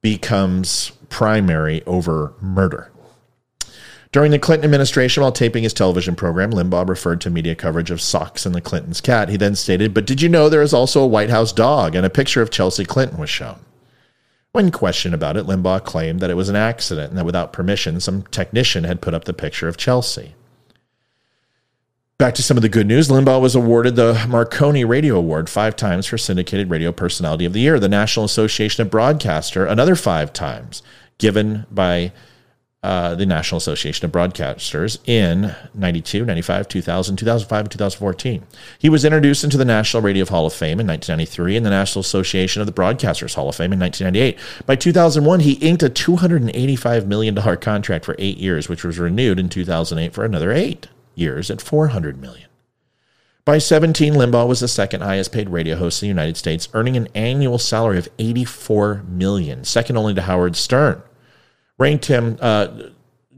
[0.01, 2.91] becomes primary over murder.
[4.11, 8.01] During the Clinton administration, while taping his television program, Limbaugh referred to media coverage of
[8.01, 9.29] socks and the Clintons' cat.
[9.29, 11.93] He then stated, But did you know there is also a White House dog?
[11.93, 13.59] And a picture of Chelsea Clinton was shown.
[14.53, 17.99] When questioned about it, Limbaugh claimed that it was an accident and that without permission,
[17.99, 20.35] some technician had put up the picture of Chelsea.
[22.19, 23.09] Back to some of the good news.
[23.09, 27.59] Limbaugh was awarded the Marconi Radio Award five times for Syndicated Radio Personality of the
[27.59, 30.81] Year, the National Association of Broadcaster, another five times,
[31.19, 32.11] given by
[32.81, 38.43] uh, the National Association of Broadcasters in 92, 95, 2000, 2005, and 2014.
[38.79, 42.01] He was introduced into the National Radio Hall of Fame in 1993 and the National
[42.01, 44.65] Association of the Broadcasters Hall of Fame in 1998.
[44.65, 49.49] By 2001, he inked a $285 million contract for eight years, which was renewed in
[49.49, 52.47] 2008 for another eight years at 400 million.
[53.45, 56.97] By 17, Limbaugh was the second highest paid radio host in the United States, earning
[56.97, 61.01] an annual salary of 84 million, second only to Howard Stern.
[61.77, 62.67] Ranked him, uh,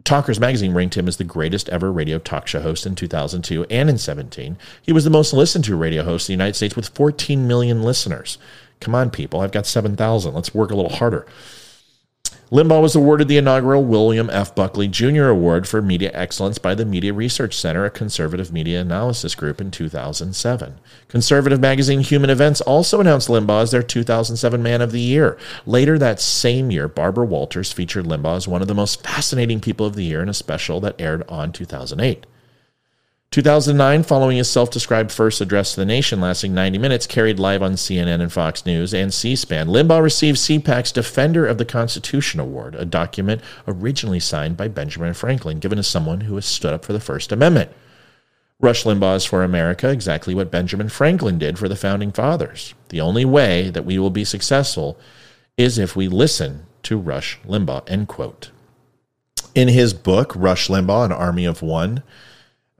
[0.03, 3.87] Talkers Magazine ranked him as the greatest ever radio talk show host in 2002 and
[3.87, 4.57] in 17.
[4.81, 7.83] He was the most listened to radio host in the United States with 14 million
[7.83, 8.39] listeners.
[8.79, 10.33] Come on, people, I've got 7,000.
[10.33, 11.27] Let's work a little harder.
[12.51, 14.55] Limbaugh was awarded the inaugural William F.
[14.55, 15.25] Buckley Jr.
[15.25, 19.69] Award for Media Excellence by the Media Research Center, a conservative media analysis group, in
[19.69, 20.79] 2007.
[21.07, 25.37] Conservative magazine Human Events also announced Limbaugh as their 2007 Man of the Year.
[25.67, 29.85] Later that same year, Barbara Walters featured Limbaugh as one of the most fascinating people
[29.85, 32.25] of the year in a special that aired on 2008.
[33.31, 37.61] 2009, following his self described first address to the nation lasting 90 minutes, carried live
[37.61, 42.39] on CNN and Fox News and C SPAN, Limbaugh received CPAC's Defender of the Constitution
[42.39, 46.83] Award, a document originally signed by Benjamin Franklin, given to someone who has stood up
[46.83, 47.71] for the First Amendment.
[48.59, 52.73] Rush Limbaugh is for America exactly what Benjamin Franklin did for the Founding Fathers.
[52.89, 54.99] The only way that we will be successful
[55.55, 57.87] is if we listen to Rush Limbaugh.
[57.87, 58.49] End quote.
[59.53, 62.01] In his book, Rush Limbaugh, An Army of One,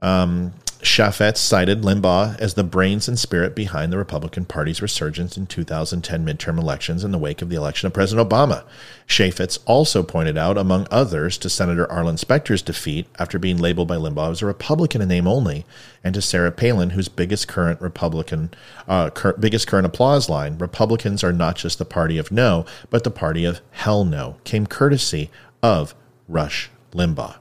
[0.02, 5.46] um, Chafets cited Limbaugh as the brains and spirit behind the Republican Party's resurgence in
[5.46, 8.64] 2010 midterm elections in the wake of the election of President Obama.
[9.06, 13.96] Chafets also pointed out, among others, to Senator Arlen Specter's defeat after being labeled by
[13.96, 15.66] Limbaugh as a Republican in name only,
[16.02, 18.50] and to Sarah Palin, whose biggest current Republican,
[18.88, 23.04] uh, cur- biggest current applause line, "Republicans are not just the party of no, but
[23.04, 25.30] the party of hell no," came courtesy
[25.62, 25.94] of
[26.26, 27.34] Rush Limbaugh.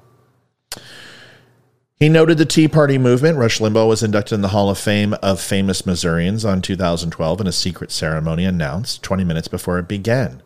[1.99, 3.37] He noted the Tea Party movement.
[3.37, 7.47] Rush Limbaugh was inducted in the Hall of Fame of Famous Missourians on 2012 in
[7.47, 10.41] a secret ceremony announced 20 minutes before it began.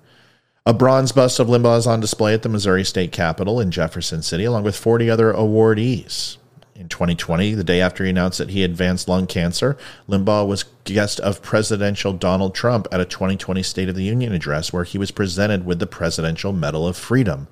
[0.65, 4.23] A bronze bust of Limbaugh is on display at the Missouri State Capitol in Jefferson
[4.23, 6.37] City, along with 40 other awardees.
[6.73, 9.77] In 2020, the day after he announced that he advanced lung cancer,
[10.09, 14.73] Limbaugh was guest of presidential Donald Trump at a 2020 State of the Union address
[14.73, 17.47] where he was presented with the Presidential Medal of Freedom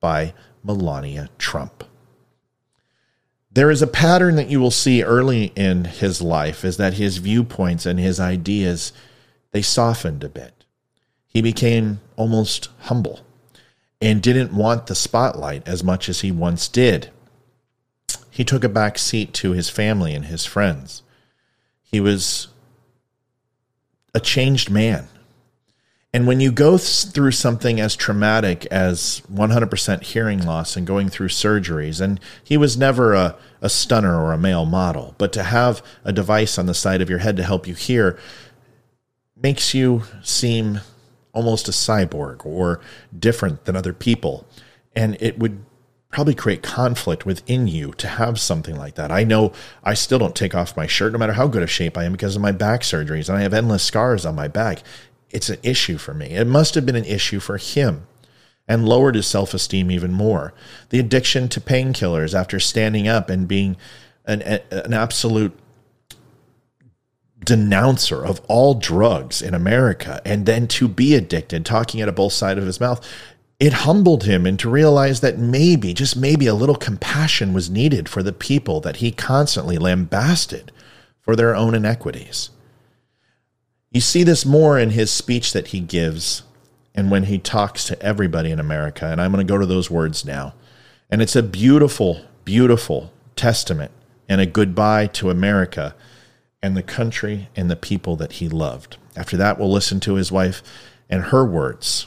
[0.00, 1.84] by Melania Trump
[3.54, 7.18] there is a pattern that you will see early in his life is that his
[7.18, 8.92] viewpoints and his ideas
[9.50, 10.64] they softened a bit.
[11.26, 13.20] He became almost humble
[14.00, 17.10] and didn't want the spotlight as much as he once did.
[18.30, 21.02] He took a back seat to his family and his friends.
[21.82, 22.48] He was
[24.14, 25.08] a changed man
[26.14, 31.28] and when you go through something as traumatic as 100% hearing loss and going through
[31.28, 35.82] surgeries, and he was never a, a stunner or a male model, but to have
[36.04, 38.18] a device on the side of your head to help you hear
[39.36, 40.80] makes you seem
[41.32, 42.80] almost a cyborg or
[43.18, 44.46] different than other people.
[44.94, 45.64] And it would
[46.10, 49.10] probably create conflict within you to have something like that.
[49.10, 49.52] I know
[49.82, 52.12] I still don't take off my shirt no matter how good a shape I am
[52.12, 54.82] because of my back surgeries and I have endless scars on my back
[55.32, 56.30] it's an issue for me.
[56.30, 58.06] It must have been an issue for him
[58.68, 60.54] and lowered his self esteem even more.
[60.90, 63.76] The addiction to painkillers after standing up and being
[64.24, 65.58] an, an absolute
[67.44, 72.32] denouncer of all drugs in America, and then to be addicted, talking out of both
[72.32, 73.04] sides of his mouth,
[73.58, 78.08] it humbled him and to realize that maybe, just maybe, a little compassion was needed
[78.08, 80.72] for the people that he constantly lambasted
[81.20, 82.50] for their own inequities.
[83.92, 86.42] You see this more in his speech that he gives
[86.94, 89.06] and when he talks to everybody in America.
[89.06, 90.54] And I'm going to go to those words now.
[91.10, 93.92] And it's a beautiful, beautiful testament
[94.28, 95.94] and a goodbye to America
[96.62, 98.96] and the country and the people that he loved.
[99.14, 100.62] After that, we'll listen to his wife
[101.10, 102.06] and her words,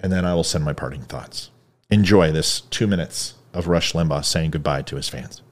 [0.00, 1.50] and then I will send my parting thoughts.
[1.90, 5.42] Enjoy this two minutes of Rush Limbaugh saying goodbye to his fans.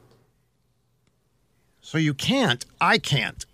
[1.83, 3.45] So you can't, I can't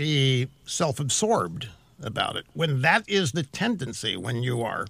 [0.00, 1.68] be self absorbed
[2.02, 2.46] about it.
[2.54, 4.86] When that is the tendency, when you are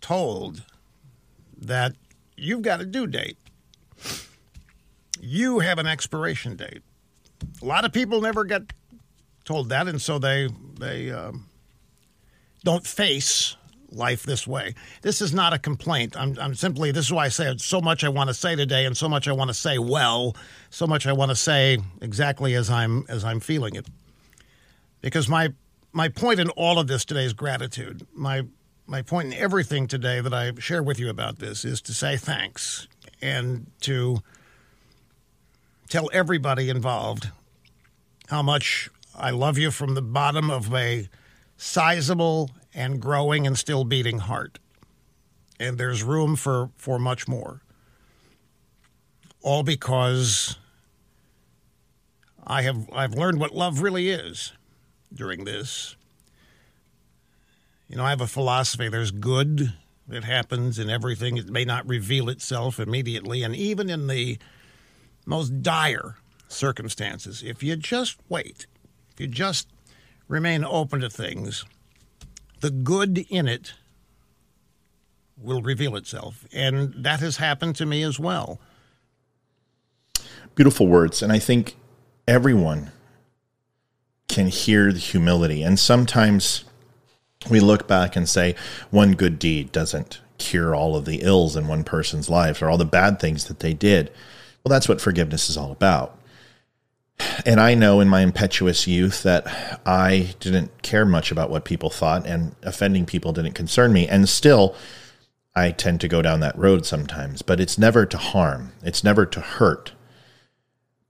[0.00, 0.62] told
[1.58, 1.92] that
[2.34, 3.36] you've got a due date,
[5.20, 6.80] you have an expiration date.
[7.60, 8.62] A lot of people never get
[9.44, 10.48] told that, and so they
[10.78, 11.46] they um,
[12.64, 13.54] don't face
[13.92, 14.74] life this way.
[15.02, 16.16] This is not a complaint.
[16.16, 18.84] I'm, I'm simply, this is why I say so much I want to say today
[18.86, 20.36] and so much I want to say well,
[20.70, 23.86] so much I want to say exactly as I'm, as I'm feeling it.
[25.00, 25.52] Because my,
[25.92, 28.06] my point in all of this today is gratitude.
[28.14, 28.42] My,
[28.86, 32.16] my point in everything today that I share with you about this is to say
[32.16, 32.86] thanks
[33.22, 34.22] and to
[35.88, 37.30] tell everybody involved
[38.28, 41.08] how much I love you from the bottom of a
[41.56, 44.58] sizable and growing and still beating heart.
[45.58, 47.62] And there's room for, for much more.
[49.42, 50.56] All because
[52.46, 54.52] I have I've learned what love really is
[55.12, 55.96] during this.
[57.88, 59.72] You know, I have a philosophy there's good
[60.08, 61.36] that happens in everything.
[61.36, 64.38] It may not reveal itself immediately, and even in the
[65.26, 66.16] most dire
[66.48, 68.66] circumstances, if you just wait,
[69.12, 69.68] if you just
[70.26, 71.64] remain open to things,
[72.60, 73.74] the good in it
[75.36, 76.46] will reveal itself.
[76.52, 78.60] And that has happened to me as well.
[80.54, 81.22] Beautiful words.
[81.22, 81.76] And I think
[82.28, 82.92] everyone
[84.28, 85.62] can hear the humility.
[85.62, 86.64] And sometimes
[87.50, 88.54] we look back and say,
[88.90, 92.78] one good deed doesn't cure all of the ills in one person's life or all
[92.78, 94.10] the bad things that they did.
[94.62, 96.18] Well, that's what forgiveness is all about.
[97.44, 99.46] And I know in my impetuous youth that
[99.86, 104.06] I didn't care much about what people thought, and offending people didn't concern me.
[104.08, 104.74] And still,
[105.54, 109.26] I tend to go down that road sometimes, but it's never to harm, it's never
[109.26, 109.92] to hurt.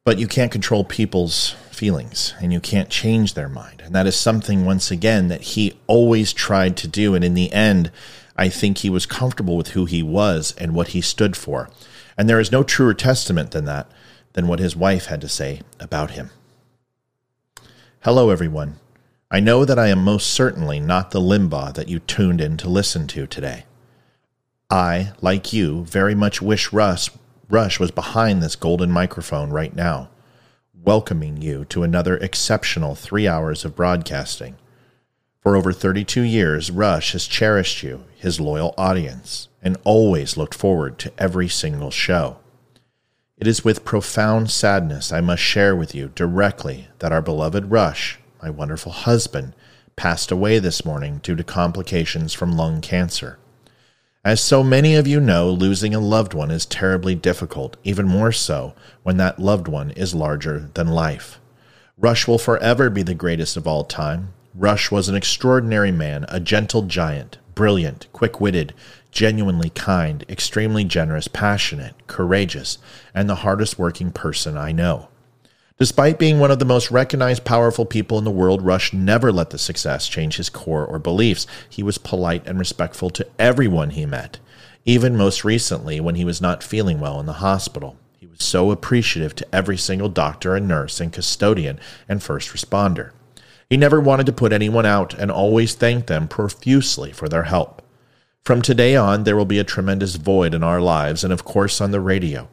[0.03, 3.83] But you can't control people's feelings and you can't change their mind.
[3.85, 7.15] And that is something, once again, that he always tried to do.
[7.15, 7.91] And in the end,
[8.35, 11.69] I think he was comfortable with who he was and what he stood for.
[12.17, 13.91] And there is no truer testament than that
[14.33, 16.31] than what his wife had to say about him.
[18.01, 18.79] Hello, everyone.
[19.31, 22.69] I know that I am most certainly not the Limbaugh that you tuned in to
[22.69, 23.65] listen to today.
[24.69, 27.11] I, like you, very much wish Russ,
[27.49, 30.09] Rush was behind this golden microphone right now,
[30.75, 34.57] welcoming you to another exceptional three hours of broadcasting.
[35.41, 40.99] For over 32 years, Rush has cherished you, his loyal audience, and always looked forward
[40.99, 42.40] to every single show.
[43.41, 48.19] It is with profound sadness I must share with you directly that our beloved Rush,
[48.43, 49.55] my wonderful husband,
[49.97, 53.39] passed away this morning due to complications from lung cancer.
[54.23, 58.31] As so many of you know, losing a loved one is terribly difficult, even more
[58.31, 58.75] so
[59.05, 61.41] when that loved one is larger than life.
[61.97, 64.35] Rush will forever be the greatest of all time.
[64.61, 68.75] Rush was an extraordinary man, a gentle giant, brilliant, quick witted,
[69.11, 72.77] genuinely kind, extremely generous, passionate, courageous,
[73.15, 75.09] and the hardest working person I know.
[75.79, 79.49] Despite being one of the most recognized, powerful people in the world, Rush never let
[79.49, 81.47] the success change his core or beliefs.
[81.71, 84.41] He was polite and respectful to everyone he met,
[84.85, 87.97] even most recently when he was not feeling well in the hospital.
[88.19, 93.13] He was so appreciative to every single doctor and nurse and custodian and first responder.
[93.71, 97.83] He never wanted to put anyone out and always thanked them profusely for their help.
[98.45, 101.81] From today on, there will be a tremendous void in our lives and, of course,
[101.81, 102.49] on the radio.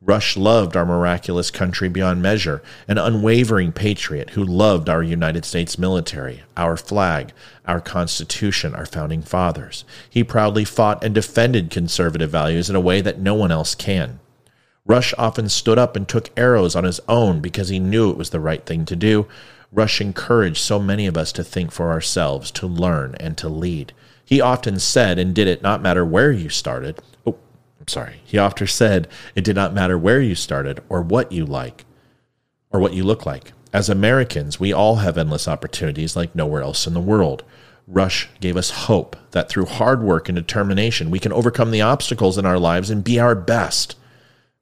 [0.00, 5.78] Rush loved our miraculous country beyond measure, an unwavering patriot who loved our United States
[5.78, 7.32] military, our flag,
[7.66, 9.84] our Constitution, our founding fathers.
[10.08, 14.20] He proudly fought and defended conservative values in a way that no one else can.
[14.86, 18.30] Rush often stood up and took arrows on his own because he knew it was
[18.30, 19.28] the right thing to do.
[19.72, 23.94] Rush encouraged so many of us to think for ourselves, to learn, and to lead.
[24.22, 27.00] He often said, and did it not matter where you started.
[27.26, 27.38] Oh,
[27.80, 28.20] I'm sorry.
[28.24, 31.86] He often said, it did not matter where you started or what you like
[32.70, 33.52] or what you look like.
[33.72, 37.42] As Americans, we all have endless opportunities like nowhere else in the world.
[37.86, 42.36] Rush gave us hope that through hard work and determination, we can overcome the obstacles
[42.36, 43.96] in our lives and be our best.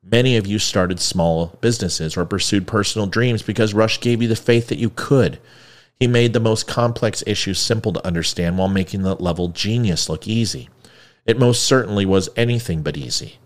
[0.02, 4.36] Many of you started small businesses or pursued personal dreams because Rush gave you the
[4.36, 5.38] faith that you could.
[5.98, 10.26] He made the most complex issues simple to understand while making the level genius look
[10.26, 10.70] easy.
[11.26, 13.36] It most certainly was anything but easy.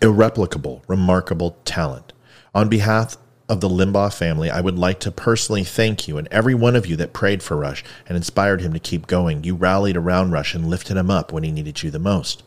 [0.00, 2.14] Irreplicable, remarkable talent.
[2.54, 6.54] On behalf of the Limbaugh family, I would like to personally thank you and every
[6.54, 9.44] one of you that prayed for Rush and inspired him to keep going.
[9.44, 12.42] You rallied around Rush and lifted him up when he needed you the most.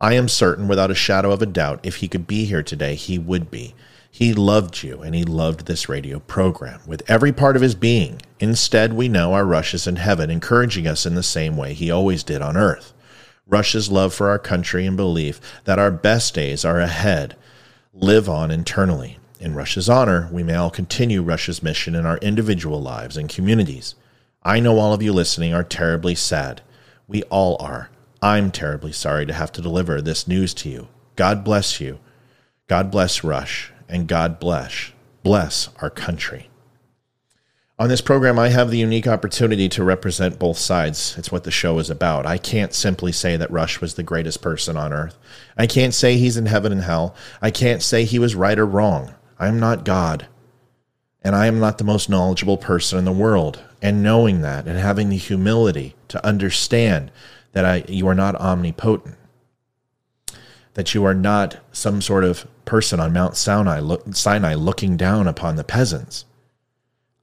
[0.00, 2.94] I am certain, without a shadow of a doubt, if he could be here today,
[2.94, 3.74] he would be.
[4.10, 8.22] He loved you and he loved this radio program with every part of his being.
[8.40, 11.90] Instead, we know our Rush is in heaven, encouraging us in the same way he
[11.90, 12.92] always did on earth.
[13.46, 17.36] Rush's love for our country and belief that our best days are ahead
[17.92, 19.18] live on internally.
[19.40, 23.94] In Rush's honor, we may all continue Rush's mission in our individual lives and communities.
[24.42, 26.62] I know all of you listening are terribly sad.
[27.06, 27.90] We all are.
[28.20, 30.88] I'm terribly sorry to have to deliver this news to you.
[31.16, 31.98] God bless you.
[32.66, 34.92] God bless Rush and God bless
[35.22, 36.48] bless our country.
[37.78, 41.14] On this program, I have the unique opportunity to represent both sides.
[41.16, 42.26] It's what the show is about.
[42.26, 45.16] I can't simply say that Rush was the greatest person on earth.
[45.56, 47.14] I can't say he's in heaven and hell.
[47.40, 49.14] I can't say he was right or wrong.
[49.38, 50.26] I am not God.
[51.22, 53.62] And I am not the most knowledgeable person in the world.
[53.80, 57.12] And knowing that and having the humility to understand
[57.52, 59.16] that I, you are not omnipotent,
[60.74, 65.26] that you are not some sort of person on Mount Sinai, look, Sinai looking down
[65.26, 66.24] upon the peasants.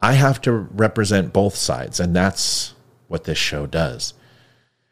[0.02, 2.74] I have to represent both sides, and that's
[3.08, 4.14] what this show does.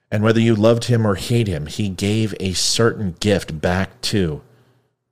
[0.10, 4.42] And whether you loved him or hate him, he gave a certain gift back to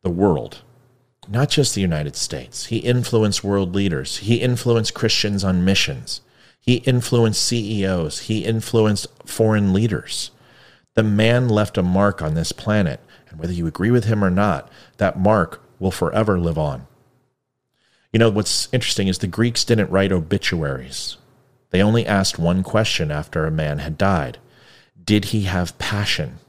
[0.04, 0.62] the world,
[1.28, 2.68] not just the United States.
[2.68, 6.22] He influenced world leaders, he influenced Christians on missions,
[6.62, 10.32] he influenced CEOs, he influenced foreign leaders.
[10.94, 13.00] The man left a mark on this planet
[13.30, 16.86] and whether you agree with him or not, that mark will forever live on.
[18.14, 21.18] You know, what's interesting is the Greeks didn't write obituaries.
[21.70, 24.38] They only asked one question after a man had died
[25.02, 26.40] Did he have passion?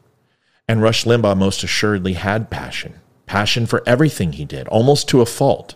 [0.69, 5.27] And Rush Limbaugh most assuredly had passion passion for everything he did, almost to a
[5.27, 5.75] fault.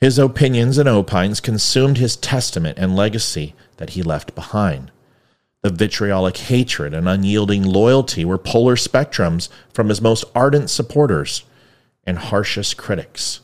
[0.00, 4.90] His opinions and opines consumed his testament and legacy that he left behind.
[5.62, 11.44] The vitriolic hatred and unyielding loyalty were polar spectrums from his most ardent supporters
[12.04, 13.40] and harshest critics.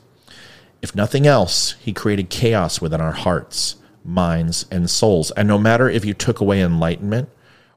[0.80, 5.30] If nothing else, he created chaos within our hearts, minds, and souls.
[5.32, 7.28] And no matter if you took away enlightenment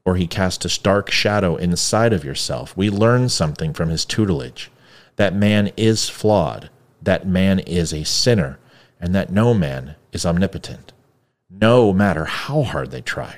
[0.06, 4.72] or he cast a dark shadow inside of yourself, we learn something from his tutelage
[5.18, 6.70] that man is flawed,
[7.02, 8.58] that man is a sinner
[9.00, 10.92] and that no man is omnipotent,
[11.50, 13.38] no matter how hard they try.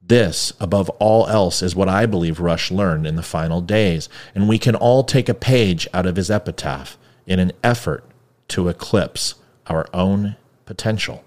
[0.00, 4.48] This, above all else, is what I believe Rush learned in the final days, and
[4.48, 8.04] we can all take a page out of his epitaph in an effort
[8.48, 9.34] to eclipse
[9.66, 11.24] our own potential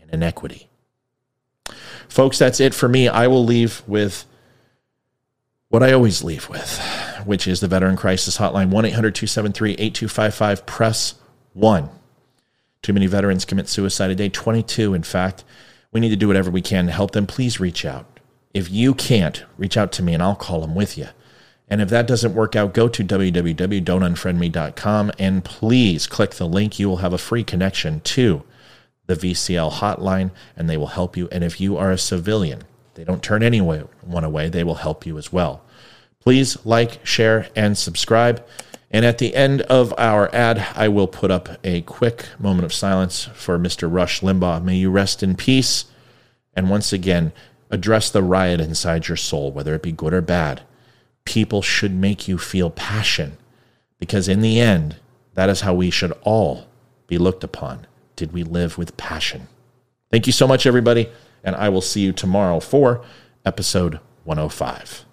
[0.00, 0.68] and inequity.
[2.08, 3.08] Folks, that's it for me.
[3.08, 4.26] I will leave with
[5.68, 6.78] what I always leave with,
[7.24, 10.66] which is the Veteran Crisis Hotline 1 800 273 8255.
[10.66, 11.14] Press
[11.54, 11.88] 1.
[12.82, 15.44] Too many veterans commit suicide a day, 22, in fact.
[15.92, 17.26] We need to do whatever we can to help them.
[17.26, 18.06] Please reach out.
[18.54, 21.08] If you can't, reach out to me and I'll call them with you.
[21.68, 26.78] And if that doesn't work out, go to www.don'tunfriendme.com and please click the link.
[26.78, 28.42] You will have a free connection to
[29.06, 31.28] the VCL hotline and they will help you.
[31.30, 32.62] And if you are a civilian,
[32.94, 35.62] they don't turn anyone away, they will help you as well.
[36.20, 38.44] Please like, share, and subscribe.
[38.90, 42.72] And at the end of our ad, I will put up a quick moment of
[42.72, 43.92] silence for Mr.
[43.92, 44.64] Rush Limbaugh.
[44.64, 45.84] May you rest in peace.
[46.54, 47.32] And once again,
[47.70, 50.62] address the riot inside your soul, whether it be good or bad.
[51.24, 53.36] People should make you feel passion
[53.98, 54.96] because, in the end,
[55.34, 56.66] that is how we should all
[57.06, 57.86] be looked upon
[58.18, 59.46] did we live with passion?
[60.10, 61.08] Thank you so much, everybody,
[61.44, 63.04] and I will see you tomorrow for
[63.46, 65.04] episode 105.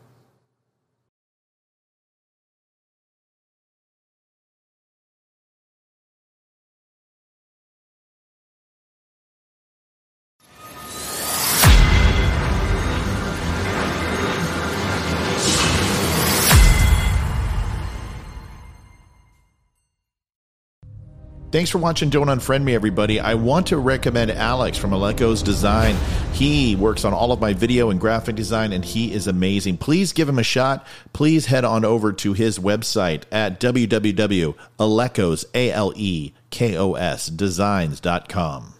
[21.56, 23.18] Thanks for watching Don't Unfriend Me, everybody.
[23.18, 25.95] I want to recommend Alex from Aleko's Design.
[26.34, 29.78] He works on all of my video and graphic design, and he is amazing.
[29.78, 30.86] Please give him a shot.
[31.14, 38.74] Please head on over to his website at www.alekos, A-L-E-K-O-S, designs.com.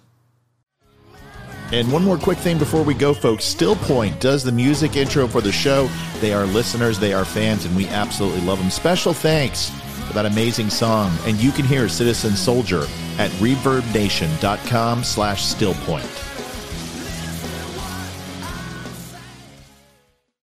[1.72, 3.46] And one more quick thing before we go, folks.
[3.46, 5.90] Stillpoint does the music intro for the show.
[6.20, 8.70] They are listeners, they are fans, and we absolutely love them.
[8.70, 9.72] Special thanks
[10.16, 12.88] that amazing song, and you can hear Citizen Soldier
[13.20, 16.25] at reverbnation.com slash stillpoint.